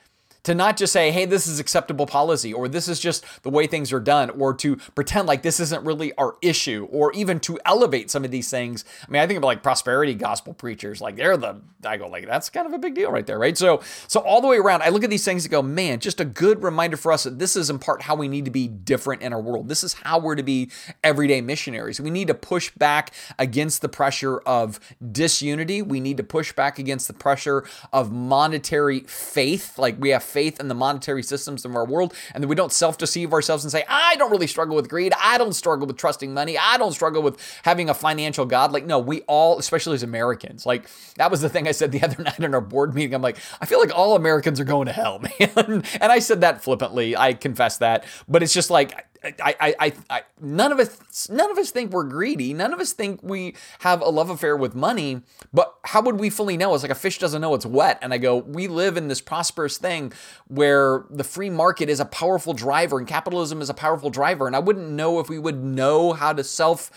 To 0.43 0.53
not 0.53 0.77
just 0.77 0.93
say, 0.93 1.11
hey, 1.11 1.25
this 1.25 1.47
is 1.47 1.59
acceptable 1.59 2.05
policy, 2.05 2.53
or 2.53 2.67
this 2.67 2.87
is 2.87 2.99
just 2.99 3.25
the 3.43 3.49
way 3.49 3.67
things 3.67 3.93
are 3.93 3.99
done, 3.99 4.29
or 4.31 4.53
to 4.53 4.75
pretend 4.95 5.27
like 5.27 5.41
this 5.41 5.59
isn't 5.59 5.85
really 5.85 6.13
our 6.15 6.35
issue, 6.41 6.87
or 6.91 7.11
even 7.13 7.39
to 7.39 7.59
elevate 7.65 8.11
some 8.11 8.25
of 8.25 8.31
these 8.31 8.49
things. 8.49 8.83
I 9.07 9.11
mean, 9.11 9.21
I 9.21 9.27
think 9.27 9.37
of 9.37 9.43
like 9.43 9.63
prosperity 9.63 10.13
gospel 10.13 10.53
preachers, 10.53 11.01
like 11.01 11.15
they're 11.15 11.37
the, 11.37 11.61
I 11.85 11.97
go, 11.97 12.07
like, 12.07 12.25
that's 12.25 12.49
kind 12.49 12.67
of 12.67 12.73
a 12.73 12.77
big 12.77 12.95
deal 12.95 13.11
right 13.11 13.25
there, 13.25 13.39
right? 13.39 13.57
So, 13.57 13.81
so 14.07 14.19
all 14.21 14.41
the 14.41 14.47
way 14.47 14.57
around, 14.57 14.83
I 14.83 14.89
look 14.89 15.03
at 15.03 15.09
these 15.09 15.25
things 15.25 15.45
and 15.45 15.51
go, 15.51 15.61
man, 15.61 15.99
just 15.99 16.19
a 16.19 16.25
good 16.25 16.63
reminder 16.63 16.97
for 16.97 17.11
us 17.11 17.23
that 17.23 17.39
this 17.39 17.55
is 17.55 17.69
in 17.69 17.79
part 17.79 18.01
how 18.01 18.15
we 18.15 18.27
need 18.27 18.45
to 18.45 18.51
be 18.51 18.67
different 18.67 19.21
in 19.21 19.33
our 19.33 19.41
world. 19.41 19.69
This 19.69 19.83
is 19.83 19.93
how 19.93 20.19
we're 20.19 20.35
to 20.35 20.43
be 20.43 20.69
everyday 21.03 21.41
missionaries. 21.41 21.99
We 22.01 22.09
need 22.09 22.27
to 22.27 22.33
push 22.33 22.71
back 22.71 23.11
against 23.39 23.81
the 23.81 23.89
pressure 23.89 24.39
of 24.39 24.79
disunity. 25.11 25.81
We 25.81 25.99
need 25.99 26.17
to 26.17 26.23
push 26.23 26.53
back 26.53 26.79
against 26.79 27.07
the 27.07 27.13
pressure 27.13 27.65
of 27.91 28.11
monetary 28.11 29.01
faith. 29.01 29.77
Like 29.77 29.95
we 29.99 30.09
have 30.09 30.23
faith 30.33 30.59
in 30.59 30.67
the 30.67 30.75
monetary 30.75 31.23
systems 31.23 31.63
of 31.63 31.75
our 31.75 31.85
world, 31.85 32.13
and 32.33 32.43
then 32.43 32.49
we 32.49 32.55
don't 32.55 32.71
self 32.71 32.97
deceive 32.97 33.31
ourselves 33.31 33.63
and 33.63 33.71
say, 33.71 33.85
I 33.87 34.15
don't 34.15 34.31
really 34.31 34.47
struggle 34.47 34.75
with 34.75 34.89
greed. 34.89 35.13
I 35.21 35.37
don't 35.37 35.53
struggle 35.53 35.87
with 35.87 35.97
trusting 35.97 36.33
money. 36.33 36.57
I 36.57 36.77
don't 36.77 36.91
struggle 36.91 37.21
with 37.21 37.39
having 37.63 37.89
a 37.89 37.93
financial 37.93 38.45
God. 38.45 38.71
Like, 38.71 38.85
no, 38.85 38.99
we 38.99 39.21
all, 39.21 39.59
especially 39.59 39.95
as 39.95 40.03
Americans, 40.03 40.65
like 40.65 40.89
that 41.15 41.31
was 41.31 41.41
the 41.41 41.49
thing 41.49 41.67
I 41.67 41.71
said 41.71 41.91
the 41.91 42.01
other 42.03 42.21
night 42.21 42.39
in 42.39 42.53
our 42.53 42.61
board 42.61 42.93
meeting. 42.95 43.13
I'm 43.13 43.21
like, 43.21 43.37
I 43.61 43.65
feel 43.65 43.79
like 43.79 43.95
all 43.95 44.15
Americans 44.15 44.59
are 44.59 44.65
going 44.65 44.87
to 44.87 44.93
hell, 44.93 45.19
man. 45.39 45.83
and 46.01 46.11
I 46.11 46.19
said 46.19 46.41
that 46.41 46.63
flippantly. 46.63 47.15
I 47.15 47.33
confess 47.33 47.77
that. 47.77 48.05
But 48.27 48.43
it's 48.43 48.53
just 48.53 48.69
like, 48.69 49.05
I, 49.23 49.75
I, 49.79 49.93
I, 50.09 50.23
none 50.41 50.71
of 50.71 50.79
us, 50.79 51.29
none 51.29 51.49
of 51.49 51.57
us 51.57 51.71
think 51.71 51.91
we're 51.91 52.03
greedy. 52.03 52.53
None 52.53 52.73
of 52.73 52.79
us 52.79 52.91
think 52.91 53.21
we 53.23 53.55
have 53.79 54.01
a 54.01 54.09
love 54.09 54.29
affair 54.29 54.57
with 54.57 54.75
money. 54.75 55.21
But 55.53 55.73
how 55.85 56.01
would 56.01 56.19
we 56.19 56.29
fully 56.29 56.57
know? 56.57 56.73
It's 56.73 56.83
like 56.83 56.91
a 56.91 56.95
fish 56.95 57.19
doesn't 57.19 57.41
know 57.41 57.53
it's 57.53 57.65
wet. 57.65 57.99
And 58.01 58.13
I 58.13 58.17
go, 58.17 58.37
we 58.37 58.67
live 58.67 58.97
in 58.97 59.07
this 59.07 59.21
prosperous 59.21 59.77
thing 59.77 60.11
where 60.47 61.05
the 61.09 61.23
free 61.23 61.49
market 61.49 61.89
is 61.89 61.99
a 61.99 62.05
powerful 62.05 62.53
driver 62.53 62.99
and 62.99 63.07
capitalism 63.07 63.61
is 63.61 63.69
a 63.69 63.73
powerful 63.73 64.09
driver. 64.09 64.45
And 64.47 64.55
I 64.55 64.59
wouldn't 64.59 64.89
know 64.89 65.19
if 65.19 65.29
we 65.29 65.39
would 65.39 65.63
know 65.63 66.13
how 66.13 66.33
to 66.33 66.43
self 66.43 66.91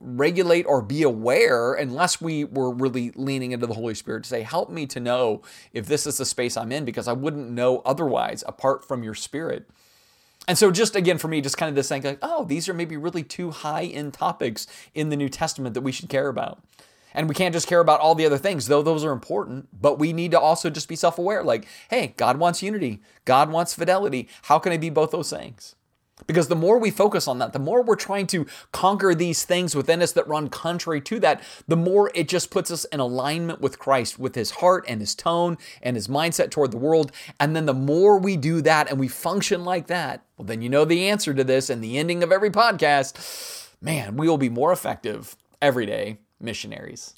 regulate 0.00 0.64
or 0.66 0.82
be 0.82 1.02
aware 1.02 1.72
unless 1.72 2.20
we 2.20 2.44
were 2.44 2.70
really 2.70 3.10
leaning 3.14 3.52
into 3.52 3.66
the 3.66 3.74
Holy 3.74 3.94
Spirit 3.94 4.24
to 4.24 4.28
say, 4.28 4.42
Help 4.42 4.70
me 4.70 4.86
to 4.86 5.00
know 5.00 5.40
if 5.72 5.86
this 5.86 6.06
is 6.06 6.18
the 6.18 6.26
space 6.26 6.56
I'm 6.56 6.72
in, 6.72 6.84
because 6.84 7.08
I 7.08 7.12
wouldn't 7.12 7.50
know 7.50 7.78
otherwise 7.86 8.44
apart 8.46 8.86
from 8.86 9.02
your 9.02 9.14
spirit. 9.14 9.66
And 10.46 10.58
so, 10.58 10.70
just 10.70 10.94
again, 10.94 11.18
for 11.18 11.28
me, 11.28 11.40
just 11.40 11.56
kind 11.56 11.68
of 11.68 11.74
this 11.74 11.88
thing 11.88 12.02
like, 12.02 12.18
oh, 12.22 12.44
these 12.44 12.68
are 12.68 12.74
maybe 12.74 12.96
really 12.96 13.22
two 13.22 13.50
high 13.50 13.84
end 13.84 14.12
topics 14.14 14.66
in 14.94 15.08
the 15.08 15.16
New 15.16 15.28
Testament 15.28 15.74
that 15.74 15.80
we 15.80 15.92
should 15.92 16.08
care 16.08 16.28
about. 16.28 16.62
And 17.14 17.28
we 17.28 17.34
can't 17.34 17.54
just 17.54 17.68
care 17.68 17.80
about 17.80 18.00
all 18.00 18.14
the 18.14 18.26
other 18.26 18.38
things, 18.38 18.66
though 18.66 18.82
those 18.82 19.04
are 19.04 19.12
important, 19.12 19.68
but 19.80 20.00
we 20.00 20.12
need 20.12 20.32
to 20.32 20.40
also 20.40 20.68
just 20.68 20.88
be 20.88 20.96
self 20.96 21.18
aware 21.18 21.44
like, 21.44 21.66
hey, 21.88 22.12
God 22.16 22.38
wants 22.38 22.62
unity, 22.62 23.00
God 23.24 23.50
wants 23.50 23.72
fidelity. 23.72 24.28
How 24.42 24.58
can 24.58 24.72
I 24.72 24.76
be 24.76 24.90
both 24.90 25.12
those 25.12 25.30
things? 25.30 25.76
Because 26.26 26.48
the 26.48 26.56
more 26.56 26.78
we 26.78 26.90
focus 26.90 27.26
on 27.26 27.38
that, 27.38 27.52
the 27.52 27.58
more 27.58 27.82
we're 27.82 27.96
trying 27.96 28.26
to 28.28 28.46
conquer 28.72 29.14
these 29.14 29.44
things 29.44 29.74
within 29.74 30.00
us 30.00 30.12
that 30.12 30.28
run 30.28 30.48
contrary 30.48 31.00
to 31.02 31.18
that, 31.20 31.42
the 31.66 31.76
more 31.76 32.10
it 32.14 32.28
just 32.28 32.50
puts 32.50 32.70
us 32.70 32.84
in 32.86 33.00
alignment 33.00 33.60
with 33.60 33.78
Christ, 33.78 34.18
with 34.18 34.34
his 34.34 34.52
heart 34.52 34.84
and 34.86 35.00
his 35.00 35.14
tone 35.14 35.58
and 35.82 35.96
his 35.96 36.08
mindset 36.08 36.50
toward 36.50 36.70
the 36.70 36.78
world. 36.78 37.10
And 37.40 37.54
then 37.54 37.66
the 37.66 37.74
more 37.74 38.16
we 38.16 38.36
do 38.36 38.62
that 38.62 38.88
and 38.88 38.98
we 38.98 39.08
function 39.08 39.64
like 39.64 39.88
that, 39.88 40.24
well, 40.36 40.46
then 40.46 40.62
you 40.62 40.68
know 40.68 40.84
the 40.84 41.08
answer 41.08 41.34
to 41.34 41.44
this 41.44 41.68
and 41.68 41.82
the 41.82 41.98
ending 41.98 42.22
of 42.22 42.32
every 42.32 42.50
podcast. 42.50 43.72
Man, 43.82 44.16
we 44.16 44.28
will 44.28 44.38
be 44.38 44.48
more 44.48 44.72
effective 44.72 45.36
everyday 45.60 46.18
missionaries. 46.40 47.14